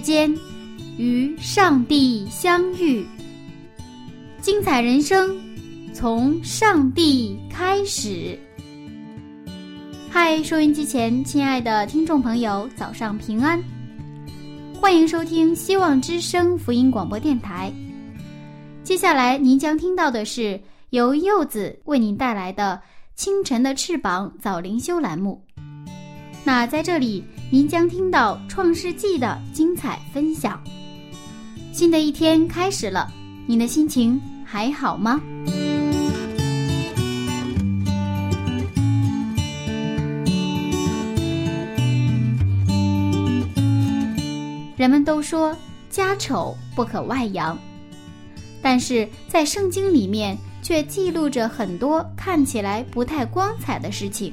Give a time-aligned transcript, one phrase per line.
[0.00, 0.34] 间
[0.96, 3.04] 与上帝相遇，
[4.40, 5.38] 精彩人生
[5.92, 8.38] 从上帝开始。
[10.08, 13.62] 嗨，收音机前亲爱的听众朋友，早上平安！
[14.80, 17.72] 欢迎收听希望之声福音广播电台。
[18.82, 22.80] 接下来您将听到的是由柚子为您带来的
[23.20, 25.44] 《清晨的翅膀》早灵修栏目。
[26.42, 30.62] 那在这里，您将听到《创世纪》的精彩分享。
[31.72, 33.12] 新的一天开始了，
[33.44, 35.20] 您的心情还好吗？
[44.76, 45.54] 人们都说
[45.90, 47.58] 家丑不可外扬，
[48.62, 54.32] 但是在圣经里面却记录着很多看起来不太光彩的事情。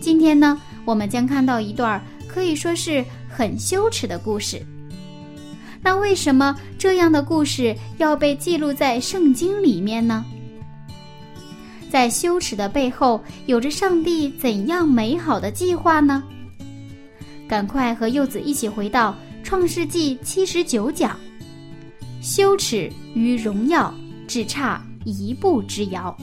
[0.00, 4.64] 今天呢，我们将看到一段可以说是很羞耻的故事。
[5.82, 10.24] 那为什么这样的故事要被记录在圣经里面呢？
[11.90, 16.22] 在羞耻的背后，有着上帝怎样美好的计划呢？
[17.46, 21.16] 赶快和柚子一起回到《创世纪》七十九讲，
[22.22, 23.94] 羞耻与荣耀
[24.26, 26.16] 只差一步之遥。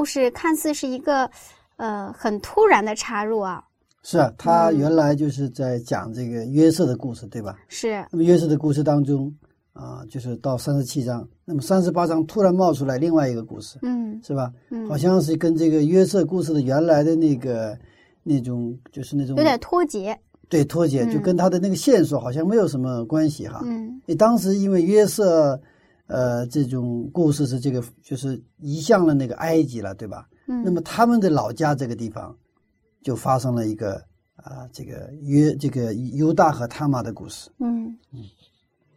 [0.00, 1.30] 故事看似是一个，
[1.76, 3.62] 呃，很突然的插入啊。
[4.02, 7.58] 是啊，他原来就是在讲这个约瑟的故事，对吧？
[7.68, 8.02] 是。
[8.10, 9.30] 那么约瑟的故事当中，
[9.74, 14.50] 啊，就是到三十七章，那么三十八章突然冒出来另外一个故事，嗯，是吧？
[14.70, 17.78] 嗯，好像是跟这个约瑟故事的原来的那个
[18.22, 20.18] 那种，就是那种有点脱节。
[20.48, 23.60] 对，脱节，就跟他的那个线索好像没有什么关系哈。
[23.66, 24.00] 嗯。
[24.06, 25.60] 你当时因为约瑟。
[26.10, 30.26] 呃，这种故事是这个，就是移向了那个埃及了，对吧？
[30.48, 30.60] 嗯。
[30.64, 32.36] 那么他们的老家这个地方，
[33.00, 33.94] 就发生了一个
[34.34, 37.48] 啊，这个约这个犹大和他妈的故事。
[37.60, 38.24] 嗯嗯。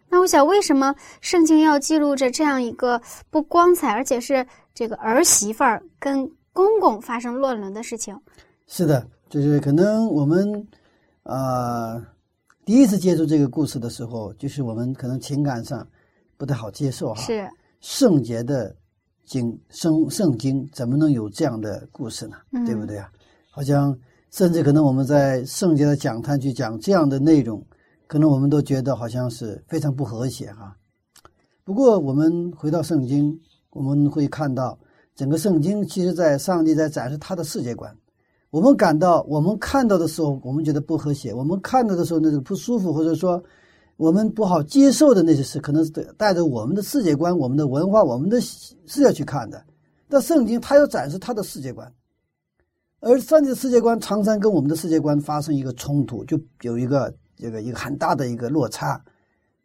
[0.10, 3.00] 那我想，为什么圣经要记录着这样一个
[3.30, 4.44] 不光彩，而且是
[4.74, 8.20] 这个儿媳妇儿跟公公发生乱伦的事情？
[8.66, 10.68] 是的，就是可能我们
[11.22, 12.04] 啊
[12.66, 15.88] 第一次接触这个故事的时候，就是我们可能情感上。
[16.38, 17.50] 不太好接受哈，是
[17.80, 18.76] 圣洁的
[19.26, 22.38] 经圣圣经怎么能有这样的故事呢？
[22.52, 23.10] 嗯、对不对啊？
[23.50, 23.98] 好像
[24.32, 27.64] 甚至可能我们在圣洁的讲坛去讲这样的内容，
[28.08, 30.76] 可能我们都觉得好像是非常不和谐哈。
[31.64, 33.40] 不过我们回到圣经，
[33.70, 34.78] 我们会看到
[35.16, 37.96] 整个圣经其实在上帝在展示他的世界观。
[38.50, 43.42] 我们感到我们看到的时候，我们觉得不和谐；我们看到的时候那种不舒服，或者说。
[43.98, 49.64] 我们不好接受的那些事，可能是带着我们的世界观、我们的文化、我们的视角去看的。
[50.10, 51.92] 但圣经它要展示它的世界观，
[53.00, 59.00] 而上帝的世界观常常跟我们的世界观发生一个冲突，就有一个这个一个很大的一个落差。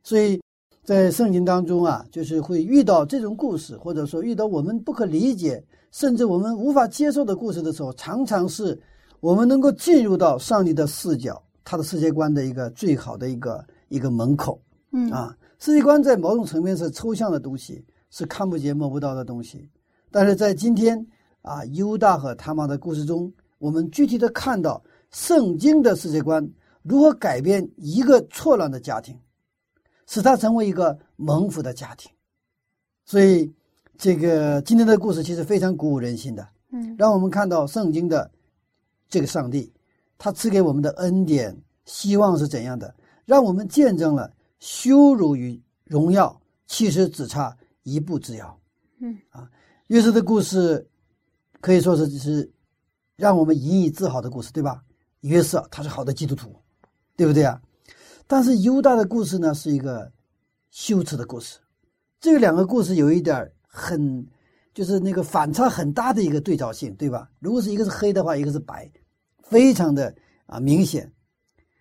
[0.02, 0.40] 所以
[0.84, 8.78] 在圣经当中啊，就是会遇到这种故事，或者说遇到我们不可理解，甚至我们无法接受的故事的时候，常常是
[9.20, 13.64] 我们能够进入到上帝的视角、他的世界观的一个最好的一个。
[13.88, 14.60] 一个门口，
[14.92, 19.68] 嗯啊，世界观在某种层面是抽象的东西，是看不见摸不到的东西。
[20.10, 21.06] 但是在今天
[21.42, 26.46] 啊，犹大和他妈的故事中，我们具体的看到圣经的世界观
[26.82, 29.18] 如何改变一个错乱的家庭，
[30.06, 32.10] 使他成为一个蒙福的家庭。
[33.04, 33.52] 所以，
[33.96, 38.30] 这个今天的故事其实非常鼓舞人心的，嗯，让我们看到圣经的
[39.08, 39.72] 这个上帝，
[40.18, 42.94] 他赐给我们的恩典、希望是怎样的。
[43.28, 48.58] 让我们见证了羞辱与荣耀，其实只差一步之遥。
[49.00, 49.50] 嗯啊，
[49.88, 50.88] 约瑟的故事，
[51.60, 52.50] 可以说是是
[53.16, 54.82] 让我们引以自豪的故事，对吧？
[55.20, 56.56] 约瑟他是好的基督徒，
[57.16, 57.60] 对不对啊？
[58.26, 60.10] 但是犹大的故事呢，是一个
[60.70, 61.58] 羞耻的故事。
[62.18, 64.26] 这两个故事有一点很，
[64.72, 67.30] 就是那个反差很大的一个对照性，对吧？
[67.40, 68.90] 如果是一个是黑的话，一个是白，
[69.42, 70.14] 非常的
[70.46, 71.12] 啊明显。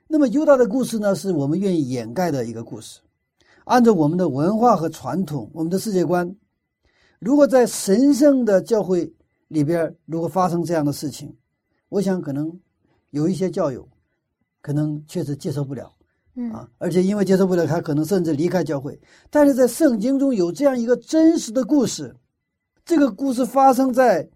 [0.07, 3.01] 那么犹大的故事呢，是我们愿意掩盖的一个故事。
[3.65, 6.33] 按照我们的文化和传统，我们的世界观，
[7.19, 9.13] 如果在神圣的教会
[9.49, 11.35] 里边，如果发生这样的事情，
[11.89, 12.57] 我想可能
[13.09, 13.85] 有一些教友
[14.61, 15.93] 可能确实接受不了，
[16.35, 18.97] 嗯啊，而且因为接受不了，他可能甚至离开教会。
[19.29, 22.15] 但是在圣经中有这样一个真实的故事，
[22.85, 24.29] 这个故事发生在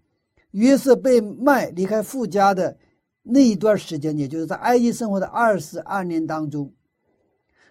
[0.50, 2.76] 约瑟被卖离开富家的
[3.22, 6.72] 那一段时间，也就是在埃及生活的二十二年当中。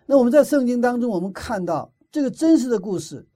[0.06, 3.27] 那我们在圣经当中，我们看到这个真实的故事，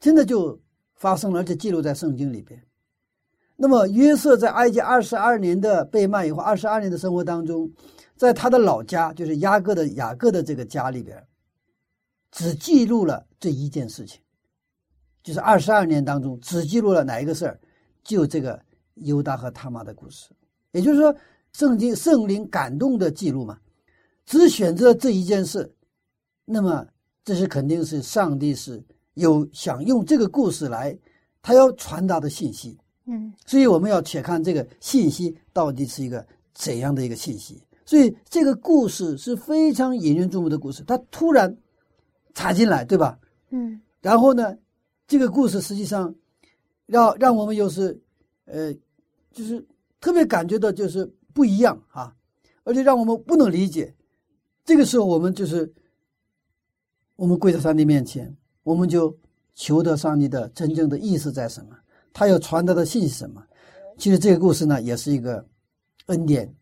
[0.00, 0.60] 真的就
[0.94, 2.62] 发生了，而且记录在圣经里边。
[3.56, 7.70] 那么约瑟在埃及二十二年的被卖以后，二十二年的生活当中，
[8.16, 11.24] 在他的老家，就是雅各的雅各的这个家里边，
[12.30, 14.20] 只记录了这一件事情，
[15.22, 17.60] 就是二十二年当中只记录了哪一个事儿，
[18.02, 18.60] 就这个
[18.94, 20.30] 犹大和他妈的故事。
[20.74, 21.14] 也就是说，
[21.52, 23.56] 圣经圣灵感动的记录嘛，
[24.26, 25.72] 只选择这一件事，
[26.44, 26.84] 那么
[27.24, 28.82] 这是肯定是上帝是
[29.14, 30.98] 有想用这个故事来
[31.40, 32.76] 他要传达的信息。
[33.06, 37.62] 嗯所以我们要且看这个信息到底是一个怎样的一个信息。
[37.86, 41.56] 所以这个故事是非常引人注目的故事，它突然
[42.34, 43.16] 插进来，对吧？
[43.50, 44.56] 嗯然后呢，
[45.06, 46.12] 这个故事实际上
[46.86, 47.96] 让让我们又是
[48.46, 48.74] 呃，
[49.32, 49.64] 就是
[50.04, 52.14] 特别感觉到就是不一样啊，
[52.62, 53.94] 而且让我们不能理解。
[54.62, 55.72] 这个时候，我们就是
[57.16, 59.16] 我们跪在上帝面前，我们就
[59.54, 61.74] 求得上帝的真正的意思在什么，
[62.12, 63.42] 他要传达的信息什么。
[63.96, 65.42] 其实这个故事呢，也是一个
[66.08, 66.54] 恩典、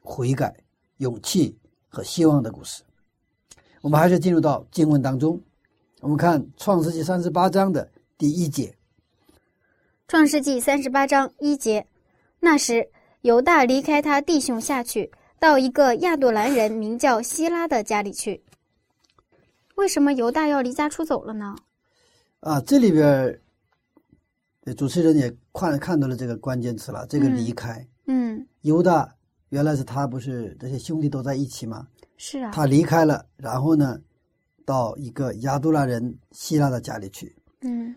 [0.00, 0.56] 悔改、
[0.98, 1.58] 勇气
[1.88, 2.84] 和希望的故事。
[3.80, 5.42] 我们还是进入到经文当中，
[6.00, 8.72] 我们看《创世纪》三十八章的第一节。
[10.06, 11.84] 创世纪三十八章一节，
[12.44, 12.90] 那时
[13.22, 18.44] 犹大离开他弟兄下去，到一个亚杜兰人名叫希拉的家里去。
[19.76, 21.56] 为什么犹大要离家出走了呢？
[22.40, 23.40] 啊，这里边
[24.76, 27.88] 主持人也看看到了这个关键词了，这个嗯离开。
[28.08, 29.16] 嗯，犹大
[29.48, 31.88] 原来是他不是这些兄弟都在一起吗？
[32.18, 33.98] 是啊，他离开了，然后呢，
[34.66, 37.34] 到一个亚杜兰人希拉的家里去。
[37.62, 37.96] 嗯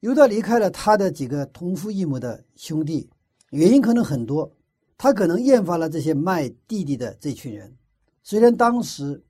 [0.00, 3.10] 犹大离开了他的几个同父异母的兄弟，
[3.56, 4.52] 原因可能很多，
[4.98, 7.74] 他可能厌烦了这些卖弟弟的这群人。
[8.22, 9.22] 虽然当时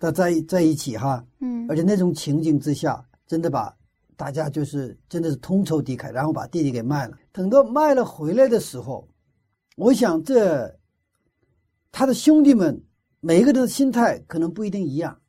[0.00, 3.76] 他在在一起哈，嗯而且那种情景之下，真的把
[4.16, 7.18] 大家就是真的是同仇敌忾，然后把弟弟给卖了。
[7.30, 9.06] 等到卖了回来的时候，
[9.76, 10.74] 我想这
[11.90, 12.82] 他的兄弟们
[13.20, 15.20] 每一个人的心态可能不一定一样，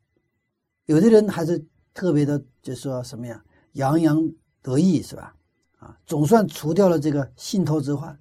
[0.86, 1.62] 有的人还是
[1.92, 4.32] 特别的，就说什么呀，洋洋
[4.62, 5.36] 得意是吧？
[5.84, 8.18] 啊，总算除掉了这个心头之患。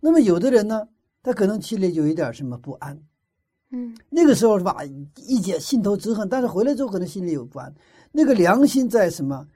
[0.00, 0.88] 那么有的人呢，
[1.22, 2.98] 他可能心里有一点什么不安，
[3.70, 4.78] 嗯那个时候是吧，
[5.16, 7.72] 一解心头之恨，但是回来之后可能心里有不安，
[8.10, 9.46] 那个良心在什么？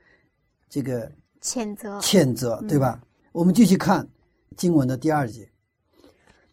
[0.69, 1.99] 这个谴责。
[2.01, 3.01] 谴责，对吧？
[3.33, 4.07] 我们继续看
[4.57, 5.49] 经文的第二节。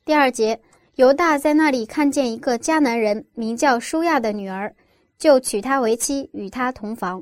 [0.06, 0.58] 第二节，
[0.96, 4.74] 犹大在那里看见一个迦南人，名叫舒亚的女儿，
[5.18, 7.22] 就娶她为妻，与她同房。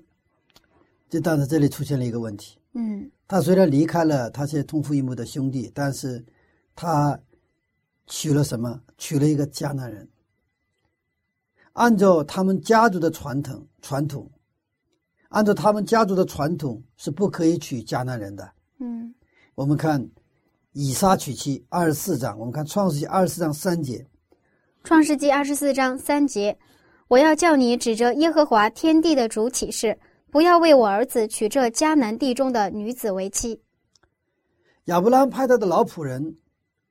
[1.10, 6.24] 这但是这里出现了一个问题，嗯他虽然离开了他这些同父异母的兄弟，但是
[6.76, 7.20] 他
[8.08, 8.82] 娶了什么？
[8.98, 10.08] 娶了一个迦南人。
[11.74, 14.30] 按照他们家族的传统，传统，
[15.30, 18.52] 按照他们家族的传统是不可以娶迦南人的。
[18.80, 19.14] 嗯
[19.56, 20.08] 我们看
[20.74, 24.06] 以撒娶妻二十四章，我们看创世纪二十四章三节，
[24.84, 26.56] 创世纪二十四章三节，
[27.08, 29.98] 我要叫你指着耶和华天地的主起誓，
[30.34, 33.62] 不要为我儿子娶这迦南地中的女子为妻。
[34.86, 36.36] 亚伯拉罕派他的老仆人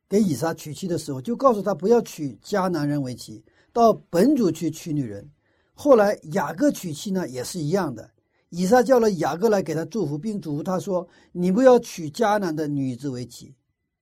[0.09, 5.29] 给以撒娶妻的时候，就告诉他不要娶迦南人为妻，到本族去娶女人。
[5.75, 8.09] 后来雅各娶妻呢，也是一样的。
[8.51, 13.53] 以撒叫了雅各来给他祝福，并嘱咐他说：“你不要娶迦南的女子为妻。”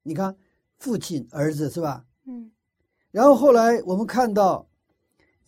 [0.05, 0.37] 你看，
[0.77, 2.05] 父亲、儿子是吧？
[2.27, 2.53] 嗯
[3.11, 4.69] 然后后来我们看到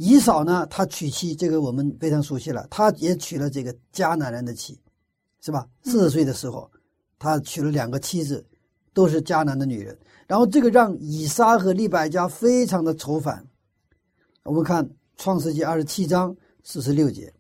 [0.05, 4.77] 以扫呢，他娶妻，这个我们非常熟悉了，他也娶了这个迦南人的妻，
[5.41, 5.65] 是吧？
[5.85, 6.69] 四十岁的时候，
[7.21, 8.45] 他娶了两个妻子，
[8.93, 9.97] 都是迦南的女人。
[10.27, 13.47] 然后这个让以撒和利百加非常的愁烦。
[14.43, 17.33] 我们看创世纪二十七章四十六节，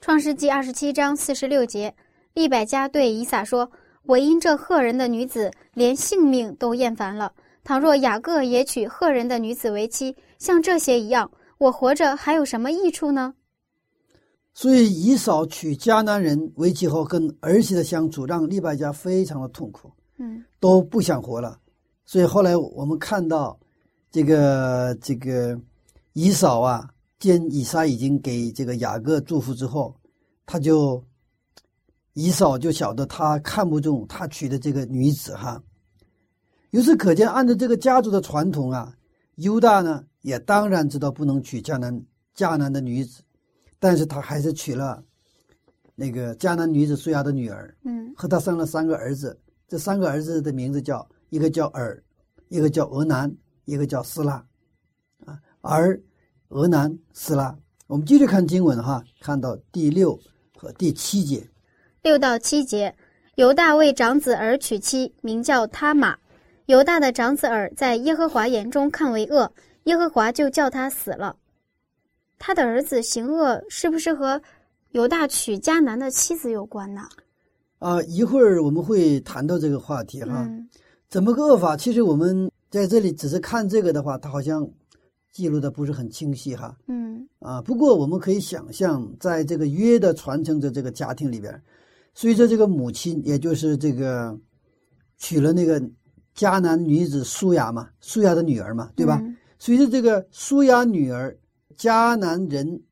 [0.00, 1.94] 创世纪二十七章四十六节，
[2.34, 3.70] 利百加对以撒说
[4.06, 7.32] ：“我因这赫人的女子连性命都厌烦了。
[7.62, 13.34] 倘若雅各也娶赫人的女子为妻，像这些一样，我活着还有什么益处呢？
[14.54, 21.60] 所以以扫娶迦南人为妻后，跟儿媳的相处，让利百加非常的痛苦，嗯都不想活了。
[22.06, 23.60] 所以后来我们看到，
[24.10, 25.60] 这个这个
[26.14, 26.88] 以扫啊，
[27.18, 29.94] 见以撒已经给这个雅各祝福之后，
[30.46, 31.04] 他就
[32.14, 35.62] 以扫就晓得他看不中他娶的这个女子哈。
[36.70, 38.94] 由此可见，按照这个家族的传统啊，
[39.34, 42.02] 犹大呢也当然知道不能娶迦南
[42.36, 43.22] 迦南的女子，
[43.78, 45.02] 但是他还是娶了
[45.94, 49.38] 那个迦南女子苏亚的女儿，嗯和他生了三个儿子。
[49.68, 52.02] 这三个儿子的名字叫一个叫尔，
[52.48, 53.32] 一个叫俄南，
[53.66, 54.44] 一个叫斯拉，
[55.24, 56.00] 啊，尔、
[56.48, 57.56] 俄南、斯拉。
[57.86, 60.18] 我们继续看经文哈，看到第六
[60.56, 61.46] 和第七节。
[62.02, 62.94] 六到七节，
[63.36, 66.16] 犹大为长子尔娶妻，名叫他玛。
[66.66, 69.52] 犹大的长子尔在耶和华眼中看为恶，
[69.84, 71.36] 耶和华就叫他死了。
[72.38, 74.40] 他的儿子行恶，是不是和
[74.92, 77.02] 犹大娶迦南的妻子有关呢？
[77.78, 80.46] 啊，一会儿我们会谈到这个话题哈。
[80.48, 80.68] 嗯
[81.08, 81.76] 怎么个恶法？
[81.76, 84.64] 其实我们在这里只是看这个的话，它好像
[85.32, 86.76] 记录的不是很清晰哈。
[86.86, 91.60] 嗯啊，不过我们可以想象，在这个约的传承的这个家庭里边，
[92.14, 94.38] 随着这个母亲，也就是这个
[95.18, 95.82] 娶了那个
[96.36, 99.18] 迦南女子苏雅嘛，苏雅的女儿嘛，对吧？
[99.20, 101.38] 嗯随着这个苏雅女儿
[101.76, 102.82] 迦南人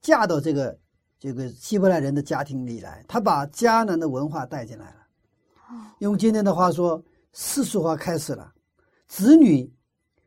[0.00, 0.76] 嫁到这个
[1.20, 4.96] 这个希伯来人的家庭里来，她把迦南的文化带进来了。
[6.00, 7.00] 用今天的话说，
[7.32, 8.52] 世俗化开始了，
[9.06, 9.72] 子女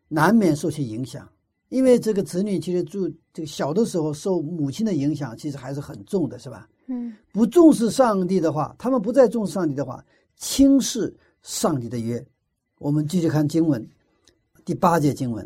[0.07, 1.29] 难免受其影响。
[1.67, 6.69] 因为这个子女其实住这个小的时候受母亲的影响，其实还是很重的，是吧？
[6.87, 10.01] 嗯不重视上帝的话，他们不再重视上帝的话，
[10.37, 12.25] 轻视上帝的约。
[12.77, 13.85] 我们继续看经文，
[14.63, 15.45] 第八节经文。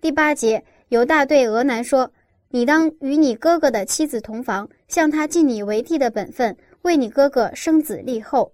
[0.00, 2.10] 第八节，犹大对俄南说
[2.50, 8.52] ：“你当与你哥哥的妻子同房，向他尽你为弟的本分，为你哥哥生子立后。”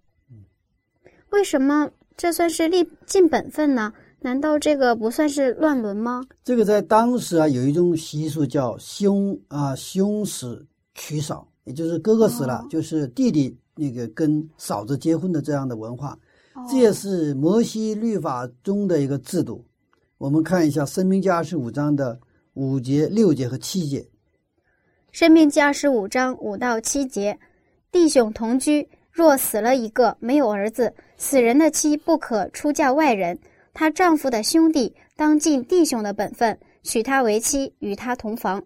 [1.30, 3.92] 为什么这算是立尽本分呢？
[4.20, 6.22] 难道这个不算是乱伦吗？
[6.44, 16.16] 这个在当时啊，有一种习俗叫兄啊兄死娶嫂，也就是哥哥死了，哦就是弟弟那个跟嫂子结婚的这样的文化。
[16.54, 19.64] 哦这也是摩西律法中的一个制度。
[20.22, 22.16] 我们看一下《生命记》二十五章的
[22.54, 24.06] 五节、六节和七节。
[25.10, 27.36] 生命记二十五章五到七节，
[27.90, 33.36] 弟兄同居，若死了一个，没有儿子，死人的妻不可出嫁外人。
[33.74, 38.62] 她丈夫的兄弟当尽弟兄的本分，娶她为妻，与她同房。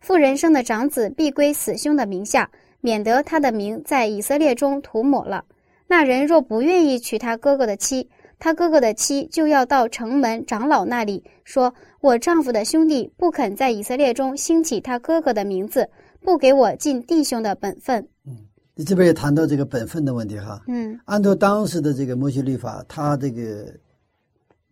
[0.00, 2.50] 妇人生的长子必归死兄的名下，
[2.82, 5.42] 免得他的名在以色列中涂抹了。
[5.86, 15.88] 那人若不愿意娶他哥哥的妻，他哥哥的妻就要到城门长老那里说：“我丈夫的兄弟不肯在以色列中兴起他哥哥的名字，
[16.20, 18.08] 不给我尽弟兄的本分。
[18.24, 18.36] 嗯
[18.74, 23.74] 你这边也谈到这个本分的问题哈。”嗯按照当时的这个摩西律法，他这个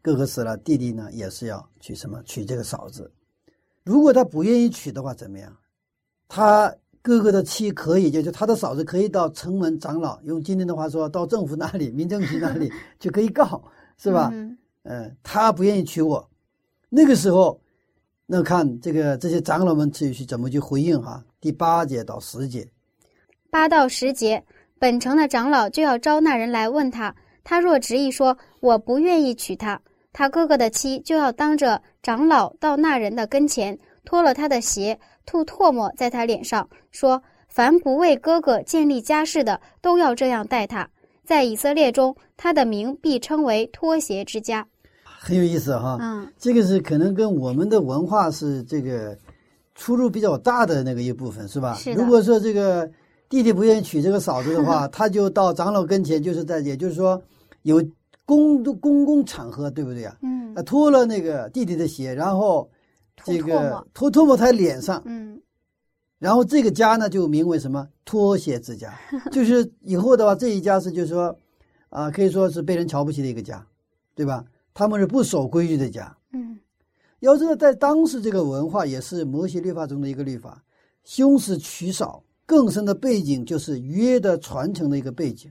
[0.00, 2.22] 哥哥死了，弟弟呢也是要娶什么？
[2.24, 3.10] 娶这个嫂子。
[3.82, 5.56] 如果他不愿意娶的话，怎么样？
[6.28, 6.72] 他
[7.06, 13.62] 哥哥的妻可以，就是他的嫂子可以到城门长老，用今天的话说，到政府那里、民政局那里就可以告，
[13.96, 14.28] 是吧？
[14.32, 16.28] 嗯呃，他不愿意娶我，
[16.88, 17.60] 那个时候，
[18.26, 21.24] 那看这个这些长老们去去怎么去回应哈？
[21.40, 22.66] 第八节到十节，
[23.50, 24.42] 八到十节，
[24.80, 29.80] 本城的长老就要招那人来问他，他若执意说我不愿意娶她，
[30.12, 40.88] 他哥哥的妻就要当着长老到那人的跟前，脱了他的鞋，吐唾沫在他脸上，说：凡不为哥哥建立家室的，都要这样待他。
[41.24, 44.66] 在以色列中，他的名必称为脱鞋之家。
[45.04, 45.98] 很有意思哈。
[46.00, 49.18] 嗯这个是可能跟我们的文化是这个
[49.74, 51.74] 出入比较大的那个一部分，是吧？
[51.74, 52.88] 是如果说这个
[53.28, 57.20] 弟弟不愿意娶这个嫂子的话， 他就到长老跟前，就是在也就是说
[57.62, 57.84] 有
[58.24, 60.16] 公公共场合，对不对啊？
[60.22, 62.70] 嗯啊，脱了那个弟弟的鞋，然后
[63.24, 65.40] 这个沫脱唾沫他脸上，嗯
[66.18, 68.98] 然后这个家呢就名为什么拖鞋之家，
[69.30, 71.36] 就是以后的话这一家是就是说，
[71.90, 73.66] 啊、可以说是被人瞧不起的一个家，
[74.14, 74.44] 对吧？
[74.72, 76.16] 他们是不守规矩的家。
[76.32, 76.58] 嗯
[77.20, 80.62] 要知道，在当时这个文化也是摩西律法中的一个律法，
[81.04, 85.50] 凶死取少，更深的背景就是约的传承的一个背景。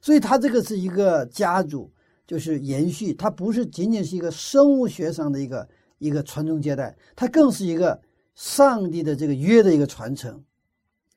[0.00, 1.90] 所以，他这个是一个家族，
[2.26, 5.68] 就是延续，它不是仅仅是一个生物学上的一个
[6.04, 7.98] 一个传宗接代，它更是一个
[8.34, 10.44] 上帝的这个约的一个传承。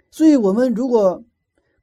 [0.09, 1.21] 所以，我们如果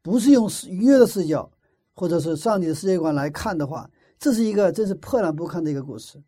[0.00, 1.50] 不是用约的视角
[1.94, 6.18] 或者是上帝的世界观来看的话，这是一个真是破烂不堪的一个故事。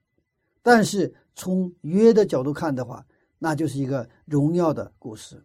[0.62, 3.04] 但是从约的角度看的话，
[3.38, 5.42] 那就是一个荣耀的故事。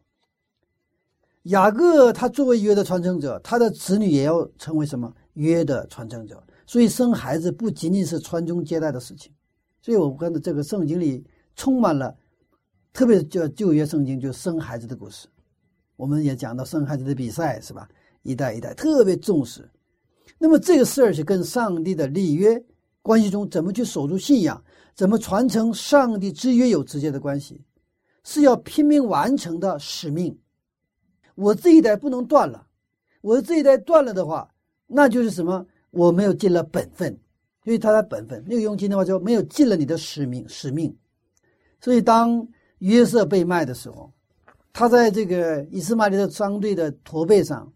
[1.43, 6.43] 雅各他作为约的传承者，他的子女也要成为什么约的传承者。
[6.67, 9.31] 所以生孩子不仅仅是传宗接代的事情。
[9.81, 12.15] 所以我看到这个圣经里充满了，
[12.93, 15.27] 特别叫旧约圣经，就生孩子的故事。
[15.95, 17.89] 我们也讲到生孩子的比赛，是吧？
[18.23, 19.67] 一代一代特别重视。
[20.38, 22.63] 那么这个事儿是跟上帝的立约
[23.01, 24.63] 关系中怎么去守住信仰，
[24.95, 27.61] 怎么传承上帝之约有直接的关系，
[28.23, 30.38] 是要拼命完成的使命。
[31.35, 32.67] 我这一代不能断了，
[33.21, 34.47] 我这一代断了的话，
[34.85, 35.65] 那就是什么？
[35.89, 37.19] 我没有尽了本分，
[37.63, 38.44] 因为他的本分。
[38.48, 40.48] 没有佣金的话就，没有尽了你的使命。
[40.48, 40.96] 使命。
[41.80, 42.48] 所以当
[42.80, 44.12] 约瑟被卖的时候，
[44.74, 47.72] 他在这个以斯玛利的商队的驼背上，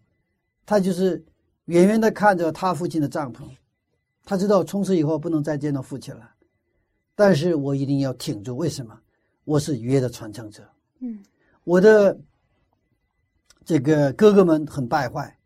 [0.64, 1.24] 他就是
[1.66, 3.42] 远远的看着他父亲的帐篷，
[4.24, 6.30] 他知道从此以后不能再见到父亲了。
[7.14, 8.98] 但是我一定要挺住，为什么？
[9.44, 10.62] 我是约的传承者。
[11.00, 11.22] 嗯，
[11.64, 12.18] 我的。
[13.64, 15.36] 这个哥哥们很败坏，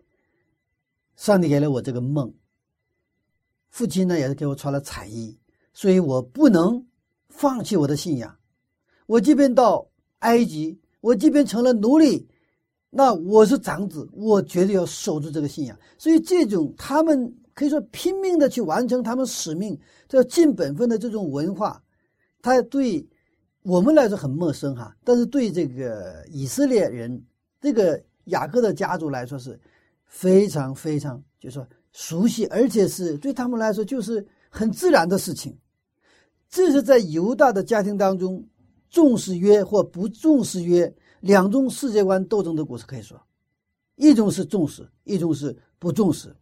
[1.17, 2.31] 上帝给了我这个梦。
[3.71, 5.35] 父亲呢也是给我穿了彩衣，
[5.73, 6.85] 所以我不能
[7.29, 8.37] 放弃我的信仰。
[9.07, 12.29] 我即便到埃及，我即便成了奴隶，
[12.91, 15.79] 那我是长子，我绝对要守住这个信仰。
[15.97, 19.79] 所以这种他们可以说拼命的去完成他们使命，
[20.11, 21.83] 要尽本分的这种文化，
[22.43, 23.09] 他对
[23.62, 27.25] 我们来说很陌生哈，但是对这个以色列人
[27.61, 28.00] 这个。
[28.27, 29.59] 雅各的家族来说是
[30.05, 35.57] 非常非常，就说熟悉，而且是对他们来说就是很自然的事情。
[36.49, 38.45] 这是在犹大的家庭当中
[38.91, 43.21] 重视约或不重视约两种世界观斗争的故事，可以说，
[43.97, 46.35] 一种是重视，一种是不重视。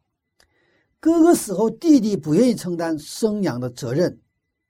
[1.00, 4.18] 哥哥死后，弟弟不愿意承担生养的责任。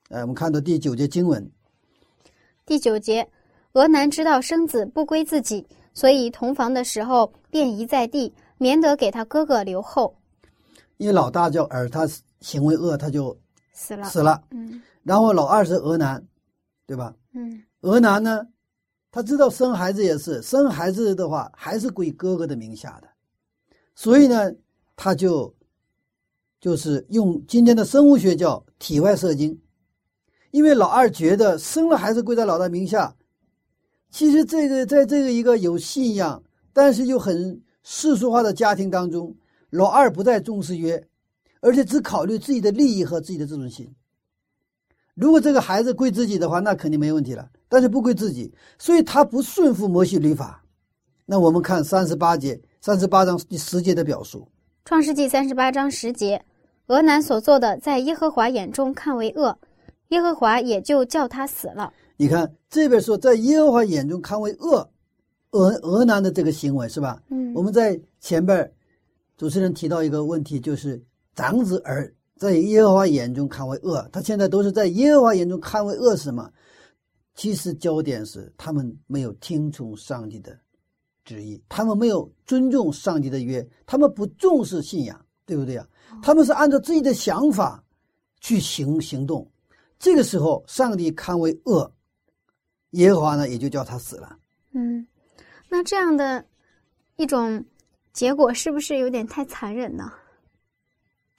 [0.09, 1.51] 哎，我们看到第九节经文，
[2.67, 3.29] 第九节，
[3.73, 5.67] 俄南知道生子不归自己。
[5.95, 10.18] 所以同房的时候便移在地，免得给他哥哥留后。
[10.99, 12.07] 因为老大叫尔，他
[12.41, 13.37] 行为恶，他就
[13.73, 14.05] 死了。
[14.05, 14.45] 死了。
[14.51, 14.83] 嗯。
[15.03, 16.23] 然后老二是俄南，
[16.87, 17.15] 对吧？
[17.33, 17.63] 嗯。
[17.81, 18.47] 俄南呢，
[19.11, 23.09] 他知道生孩子也是生孩子的话，还是归哥哥的名下的，
[23.95, 24.53] 所以呢，
[24.97, 25.55] 他就
[26.61, 29.59] 就是用今天的生物学叫体外射精，
[30.51, 33.15] 因为老二觉得生了孩子归在老大名下。
[34.11, 39.37] 其实，这个在这个一个有信仰，但是又很世俗化的家庭当中，
[39.71, 41.07] 老二不再重视约，
[41.61, 43.93] 而且只考虑自己的利益和自己的自尊心。
[45.15, 47.49] 如果这个孩子归自己的话，那肯定没问题了。
[47.69, 50.63] 但是不归自己，所以他不顺服摩西律法。
[51.27, 54.41] 那我们看三十八节、三十八章第十节的表述，
[54.87, 56.43] 《创世纪》三十八章十节，
[56.87, 59.59] 俄南所做的，在耶和华眼中看为恶，
[60.09, 61.93] 耶和华也就叫他死了。
[62.17, 64.89] 你看这边说，在耶和华眼中看为恶，
[65.51, 67.23] 俄俄南的这个行为是吧？
[67.29, 68.73] 嗯，我们在前边
[69.39, 71.01] 主持人提到一个问题，就是
[71.35, 76.51] 长子儿在耶和华眼中看为恶，他现在都是在耶和华眼中看为恶什么？
[77.37, 80.59] 其实焦点是他们没有听从上帝的
[81.25, 85.89] 旨意，他们没有尊重上帝的约，他们不重视信仰，对不对啊？
[86.21, 87.81] 他们是按照自己的想法
[88.41, 89.49] 去行行动，
[90.01, 91.89] 这个时候上帝看为恶。
[92.93, 94.37] 耶和华呢，也就叫他死了。
[94.73, 95.07] 嗯，
[95.69, 96.45] 那这样的
[97.15, 97.65] 一种
[98.19, 100.13] 结果，是不是有点太残忍呢？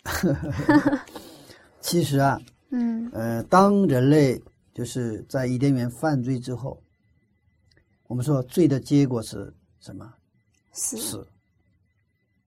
[1.81, 2.39] 其实啊，
[2.69, 4.41] 嗯，呃，当人类
[4.73, 6.81] 就是在伊甸园犯罪之后，
[8.07, 10.09] 我们说罪的结果是什么？
[10.71, 11.27] 死。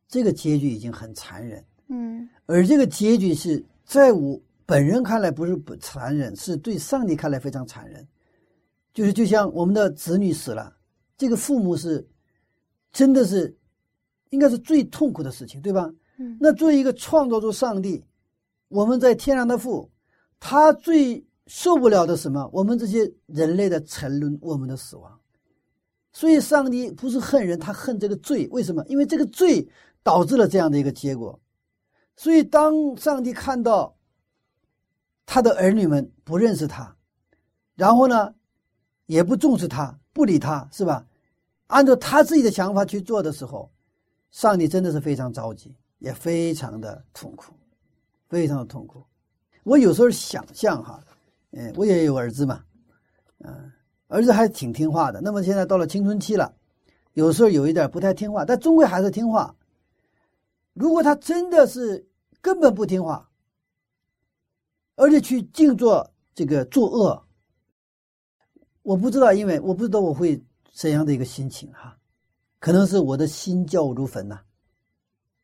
[0.08, 1.62] 这个结局已经很残忍。
[1.88, 8.08] 嗯，而这个结局是在我本人看来不是不残忍，是对上帝看来非常残忍。
[8.94, 10.74] 就是就像我们的子女死了，
[11.18, 12.08] 这个父母是，
[12.92, 13.54] 真的是，
[14.32, 15.88] 应该是最痛苦的事情，对吧？
[16.18, 16.36] 嗯。
[16.40, 18.04] 那作为一个创造出上帝，
[18.68, 19.88] 我们在天上的父，
[20.40, 22.50] 他最受不了的什么？
[22.52, 25.18] 我们这些人类的沉沦，我们的死亡。
[26.12, 28.46] 所以，上帝不是恨人，他恨这个罪。
[28.50, 28.84] 为什么？
[28.88, 29.66] 因为这个罪
[30.02, 31.38] 导致了这样的一个结果。
[32.16, 33.96] 所以，当上帝看到
[35.24, 36.96] 他的儿女们不认识他，
[37.76, 38.34] 然后呢？
[39.06, 41.04] 也不重视他，不理他，是吧？
[41.66, 43.70] 按照他自己的想法去做的时候，
[44.32, 47.54] 上帝真的是非常着急，也非常的痛苦，
[48.28, 49.04] 非常的痛苦。
[49.62, 51.00] 我有时候想象哈，
[51.52, 52.64] 嗯，我也有儿子嘛，
[53.38, 53.70] 嗯，
[54.08, 55.20] 儿子还挺听话的。
[55.20, 56.52] 那么现在到了青春期了，
[57.12, 59.54] 有时候有一点不太听话，但终归还是听话。
[60.72, 62.08] 如果他真的是
[62.40, 63.30] 根本不听话，
[64.96, 67.22] 而且去净做这个作恶，
[68.82, 70.42] 我不知道，因为我不知道我会
[70.72, 71.98] 怎样的一个心情哈，
[72.62, 74.38] 可能是我的心焦如焚呐。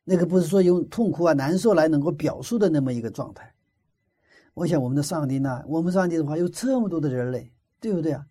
[0.04, 3.52] 那个不是说用痛苦啊、难受来能够表述的那么一个状态。
[4.54, 8.24] 我想我们的上帝呢，我们上帝的话有这么多的人类，对不对啊？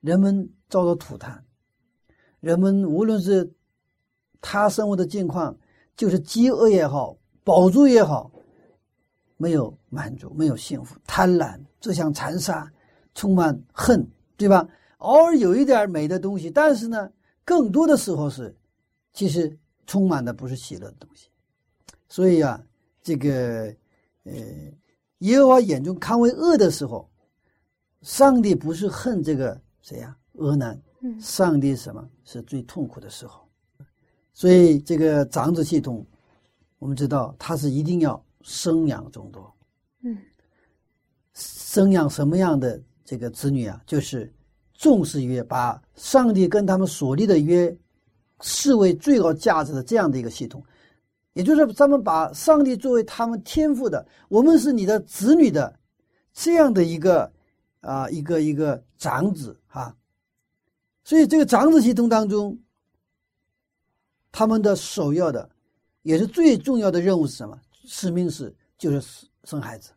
[0.00, 1.44] 人们遭到涂炭，
[2.40, 3.52] 人们无论是
[4.40, 5.54] 他生活的境况，
[5.94, 8.30] 就是饥饿也好，饱足也好，
[9.36, 12.72] 没有满足，没有幸福，贪婪，自相残杀，
[13.14, 14.66] 充满恨，对吧？
[14.96, 17.10] 偶尔有一点美的东西，但是呢，
[17.48, 18.54] 更多的时候是，
[19.14, 21.30] 其实充满的不是喜乐的东西。
[22.06, 22.62] 所以啊，
[23.02, 23.74] 这个
[24.24, 24.34] 呃，
[25.20, 27.08] 耶和华眼中看为恶的时候，
[28.02, 29.58] 上帝不是恨这个。
[29.80, 30.14] 谁呀？
[30.34, 30.78] 俄南，
[31.18, 33.48] 上帝什么是最痛苦的时候？
[34.34, 36.06] 所以这个长子系统，
[36.78, 39.50] 我们知道他是一定要生养众多。
[40.02, 40.18] 嗯，
[41.32, 43.82] 生养什么样的这个子女啊？
[43.86, 44.30] 就是
[44.78, 47.76] 重视约，把上帝跟他们所立的约
[48.40, 50.64] 视为最高价值的这样的一个系统。
[51.34, 55.78] 也就是他们把上帝作为他们天赋的，我们是你的子女的
[56.32, 57.30] 这样的一个。
[57.80, 59.96] 啊，一个一个长子哈，
[61.04, 62.58] 所以这个长子系统当中，
[64.32, 65.48] 他们的首要的，
[66.02, 67.56] 也是最重要的任务是什么？
[67.86, 69.92] 使命是就是生生孩子。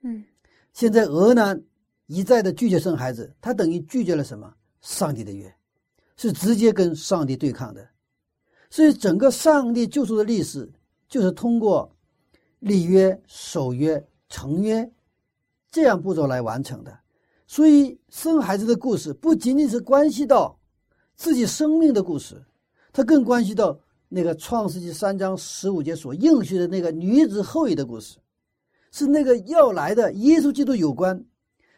[0.00, 0.24] 嗯，
[0.72, 1.62] 现在俄南
[2.06, 4.52] 一再的拒绝生孩子，他等于拒绝了什么？
[4.80, 5.54] 上帝的约，
[6.16, 7.88] 是直接跟上帝对抗的。
[8.68, 10.70] 所以整个上帝救赎的历史，
[11.08, 11.94] 就是通过
[12.58, 14.90] 立约、守约、成约
[15.70, 16.98] 这样步骤来完成的。
[17.46, 20.58] 所以，生孩子的故事不仅仅是关系到
[21.14, 22.42] 自己生命的故事，
[22.92, 28.18] 它更关系到那个创世纪三章十五节所应许的那个女子后裔的故事，
[28.90, 31.22] 是那个要来的耶稣基督有关。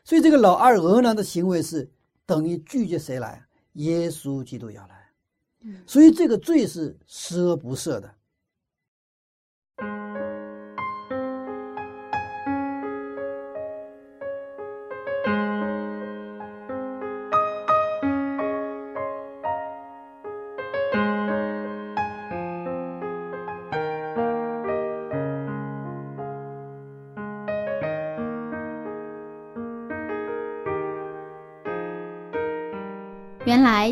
[0.05, 1.90] 所以，这个老二俄南的行为是
[2.27, 3.47] 等于拒绝谁来？
[3.73, 5.11] 耶稣基督要来。
[5.87, 8.14] 所以，这个罪是十恶不赦的。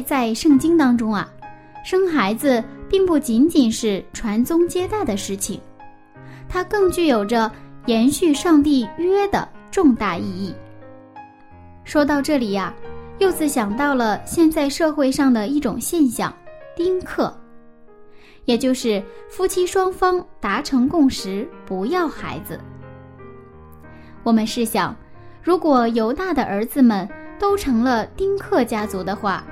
[0.02, 1.28] 在圣经当中啊，
[1.84, 5.60] 生孩子并不仅仅是传宗接代的事情，
[6.48, 7.50] 它更具有着
[7.86, 10.54] 延续上帝约的重大意义。
[11.84, 12.74] 说到这里呀，
[13.18, 16.32] 柚子想到了现在社会上的一种现象——
[16.76, 17.34] 丁克，
[18.44, 22.60] 也就是夫妻双方达成共识不要孩子。
[24.22, 24.94] 我们试想，
[25.42, 27.08] 如果犹大的儿子们。
[27.38, 29.44] 都成了丁克家族的话，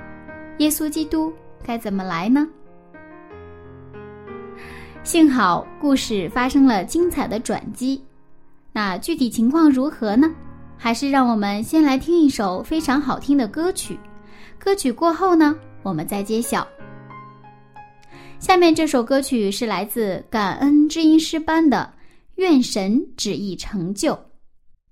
[0.61, 1.33] 耶稣基督
[1.65, 2.47] 该怎么来呢？
[5.03, 7.99] 幸好故事发生了精彩的转机，
[8.71, 10.31] 那具体情况如何呢？
[10.77, 13.99] 还是让我们先来听一首非常好听的歌曲，
[14.59, 16.69] 歌曲过后呢，我们再揭晓。
[18.39, 21.91] 下面这首歌曲是来自感恩知音诗班的
[22.35, 24.13] 《愿神旨意成就》，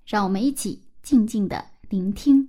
[0.06, 2.47] 让我们一起静静的聆听。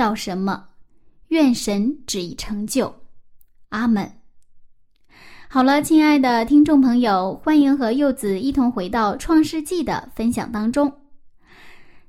[0.00, 0.66] 到什么，
[1.28, 2.90] 愿神旨意成就。
[3.68, 4.10] 阿门。
[5.46, 10.90] 好了，亲爱的听众朋友，欢迎和柚子一同回到《创世纪》的分享当中。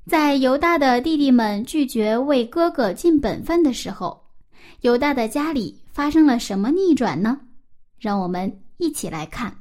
[0.07, 4.23] 在犹大的弟弟们拒绝为哥哥尽本分的时候，
[4.79, 7.41] 犹大的家里发生了什么逆转呢？
[7.99, 9.53] 让我们一起来看。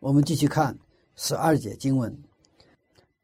[0.00, 0.76] 我们继续看
[1.14, 2.12] 十二节经文。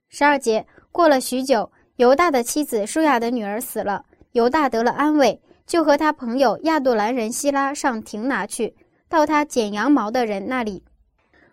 [0.09, 1.69] 十二节过了许久。
[1.97, 8.75] 犹大的妻子舒雅的女儿死了，犹大得了安慰，就和他朋友亚杜兰人希拉上亭拿去，
[9.09, 10.83] 到他剪羊毛的人那里。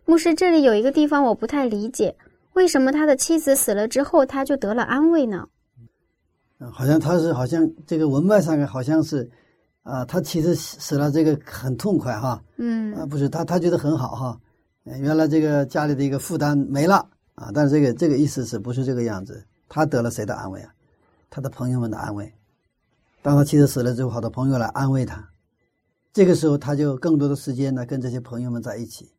[0.04, 2.16] 牧师，这里有一个地方我不太理解，
[2.54, 5.48] 为什么他的妻子死了之后他就得了安慰呢？
[6.60, 9.30] 嗯，好像他是好像这个文脉上好像是，
[9.84, 12.42] 啊，他其实死了这个很痛快哈。
[12.58, 12.92] 嗯。
[12.96, 14.40] 啊，不是他他觉得很好哈，
[14.86, 19.46] 原来这个家里的一个负担没了啊，但是这个这个意思是不是这个样子？
[19.74, 20.76] 他得了谁的安慰啊？
[21.30, 22.30] 他的朋友们的安慰。
[23.22, 25.26] 当他妻子死了之后，好多朋友来安慰他。
[26.12, 29.10] 这个时候，他就更多的时间呢跟这些朋友们在一起，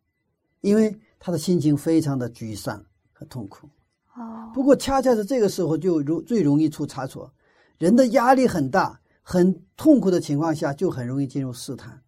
[0.61, 2.85] 因为他的心情非常的沮丧
[3.15, 3.67] 和痛苦。
[4.15, 4.51] 哦。
[4.53, 7.33] 不过，恰恰是这个时候就容最容易出差错。
[7.79, 11.99] 人的压力很大、很痛苦的情况下，就很容易进入试探。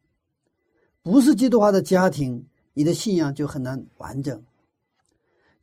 [1.02, 4.44] 不是基督化的家庭，你的信仰就很难完整。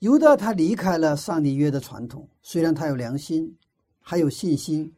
[0.01, 3.55] 犹大他离开了上帝约的传统，虽然他有良心，
[3.99, 4.91] 还有信心，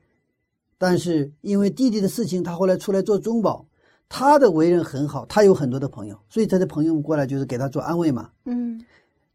[0.78, 3.66] 但是因为弟弟的事情，他后来出来做中保。
[4.08, 8.30] 他的为人很好，他有很多的朋友，所以他的朋友们过来就是给他做安慰嘛。
[8.46, 8.82] 嗯，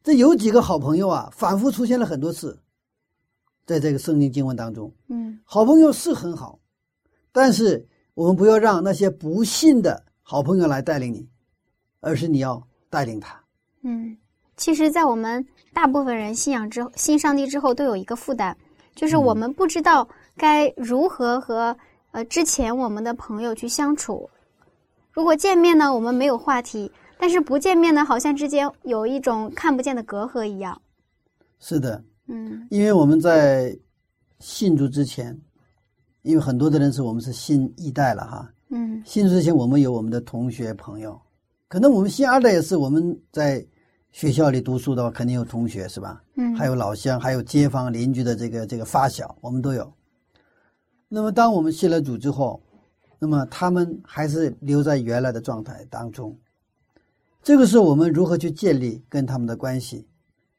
[0.03, 2.59] 这有几个好朋友啊，反复出现了很多次，
[3.67, 4.91] 在这个圣经经文当中。
[5.09, 6.59] 嗯，好朋友是很好，
[7.31, 11.29] 但是我们不要让那些不信的好朋友来带领你，
[12.01, 13.39] 而是你要带领他。
[13.83, 14.17] 嗯。
[14.57, 15.47] 其实，在我们
[15.79, 18.53] 大部分人信仰之后、信上帝之后，都有一个负担，
[18.97, 21.77] 就是我们不知道该如何和
[22.11, 24.29] 呃之前我们的朋友去相处。
[25.13, 30.83] 如果见面呢，我们没有话题；但是不见面呢，好像之间有一种看不见的隔阂一样。
[31.61, 33.79] 是的，嗯，因为我们在
[34.41, 35.41] 信主之前，
[36.23, 41.17] 因为很多的人是我们是信一代了哈，嗯，信主之前我们有我们的同学朋友，
[41.69, 43.65] 可能我们信二代也是我们在。
[44.11, 46.23] 学校里读书的话，肯定有同学是吧？
[46.37, 49.93] 嗯，还有老乡，还有街坊邻居的这个这个发小，我们都有。
[51.09, 52.61] 那么，当我们信了主之后，
[53.19, 56.37] 那么他们还是留在原来的状态当中。
[57.43, 60.07] 这个是，我们如何去建立跟他们的关系？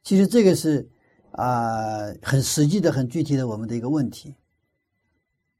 [0.03, 0.89] 其实这个是
[1.31, 4.35] 啊，很实际的、很具体的我们的一个问题。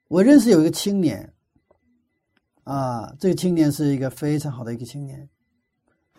[0.08, 1.32] 我认识有一个青年，
[2.64, 5.30] 啊，这个青年是一个非常好的一个青年，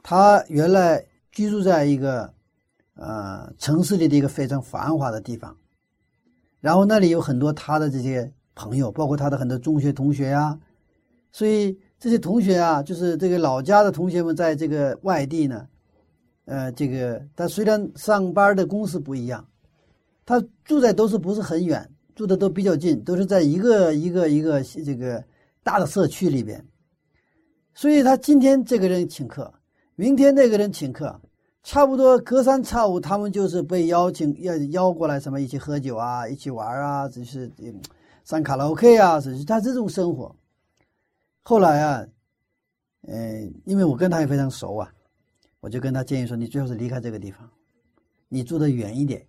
[0.02, 2.33] 他原来居住在一个
[2.95, 5.57] 呃城市里的一个非常繁华的地方，
[6.61, 10.59] 然后那里有很多他的这些朋友，包括他的很多中学同学呀，
[11.33, 15.66] 所以这些同学啊，就是这个老家的同学们，在这个外地呢，
[16.45, 19.47] 呃，这个他虽然上班的公司不一样，
[20.25, 25.23] 他住在都是不是很远，住的都比较近，都是在一个一个一个这个。
[25.62, 26.66] 大的社区里边，
[27.75, 29.53] 所以他今天这个人请客，
[30.01, 31.21] 明天那个人请客，
[31.63, 37.53] 差不多隔三差五，他们就是被邀请要邀过来，什么一起喝酒啊，一起玩啊，只是
[38.25, 40.35] 上卡拉 OK 啊，只是他这种生活。
[41.43, 42.07] 后来啊，
[43.09, 44.91] 嗯，因为我跟他也非常熟啊，
[45.61, 47.47] 我就跟他建议说：“你最好是离开这个地方，
[48.31, 49.23] 你住的远一点，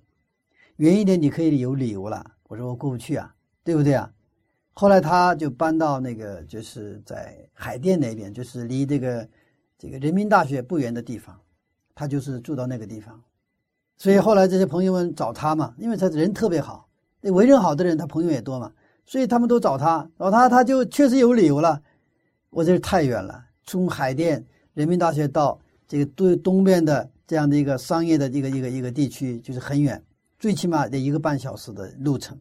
[0.78, 4.10] 远一点你可以有理由了。”我说：“我过不去啊，对不对啊？”
[4.72, 9.28] 后来他就搬到那个，就是在海淀那边，就是离这个
[9.82, 11.36] 这个人民大学不远的地方，
[11.96, 13.20] 他就是住到那个地方。
[13.98, 16.88] 所以后来这些朋友们找他嘛，因为他人特别好，
[17.20, 18.72] 那为人好的人他朋友也多嘛，
[19.08, 21.82] 所以他们都找他，找他他就确实有理由了。
[22.52, 30.00] 我这是太远了，从海淀人民大学到这个东东边的这样的一个商业的一个一个一个地区，就是很远，
[30.38, 32.40] 最起码得一个半小时的路程。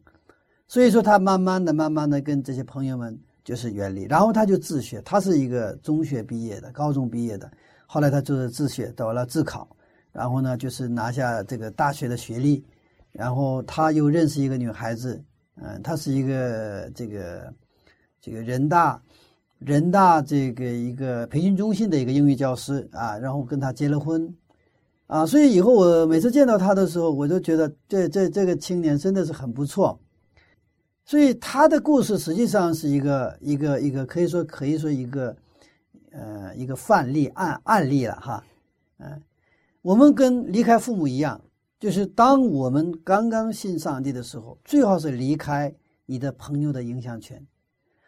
[0.67, 5.01] 所以说，他慢慢的、慢慢的跟这些朋友们就是原理，然后他就自学。
[5.03, 7.51] 他是一个中学毕业的，高中毕业的，
[7.85, 9.67] 后来他就是自学，到了自考，
[10.11, 12.63] 然后呢，就是拿下这个大学的学历。
[13.13, 15.21] 然后他又认识一个女孩子，
[15.61, 17.53] 嗯，她是一个这个
[18.21, 19.01] 这个人大
[19.59, 24.33] 人大这个一个培训中心的一个英语教师啊，然后跟他结了婚，
[25.07, 29.99] 啊，所以以后我每次见到他的时候，我都觉得这这这个青年真的是很不错。
[31.11, 35.35] 所以他的故事实际上是一个一个一个可以说可以说一个，
[36.13, 38.41] 呃，一个范例案案例了哈，
[38.99, 39.21] 嗯，
[39.81, 41.41] 我们跟离开父母一样，
[41.77, 47.45] 就是当我们刚刚信上帝的时候，最好是离开你的朋友的影响权。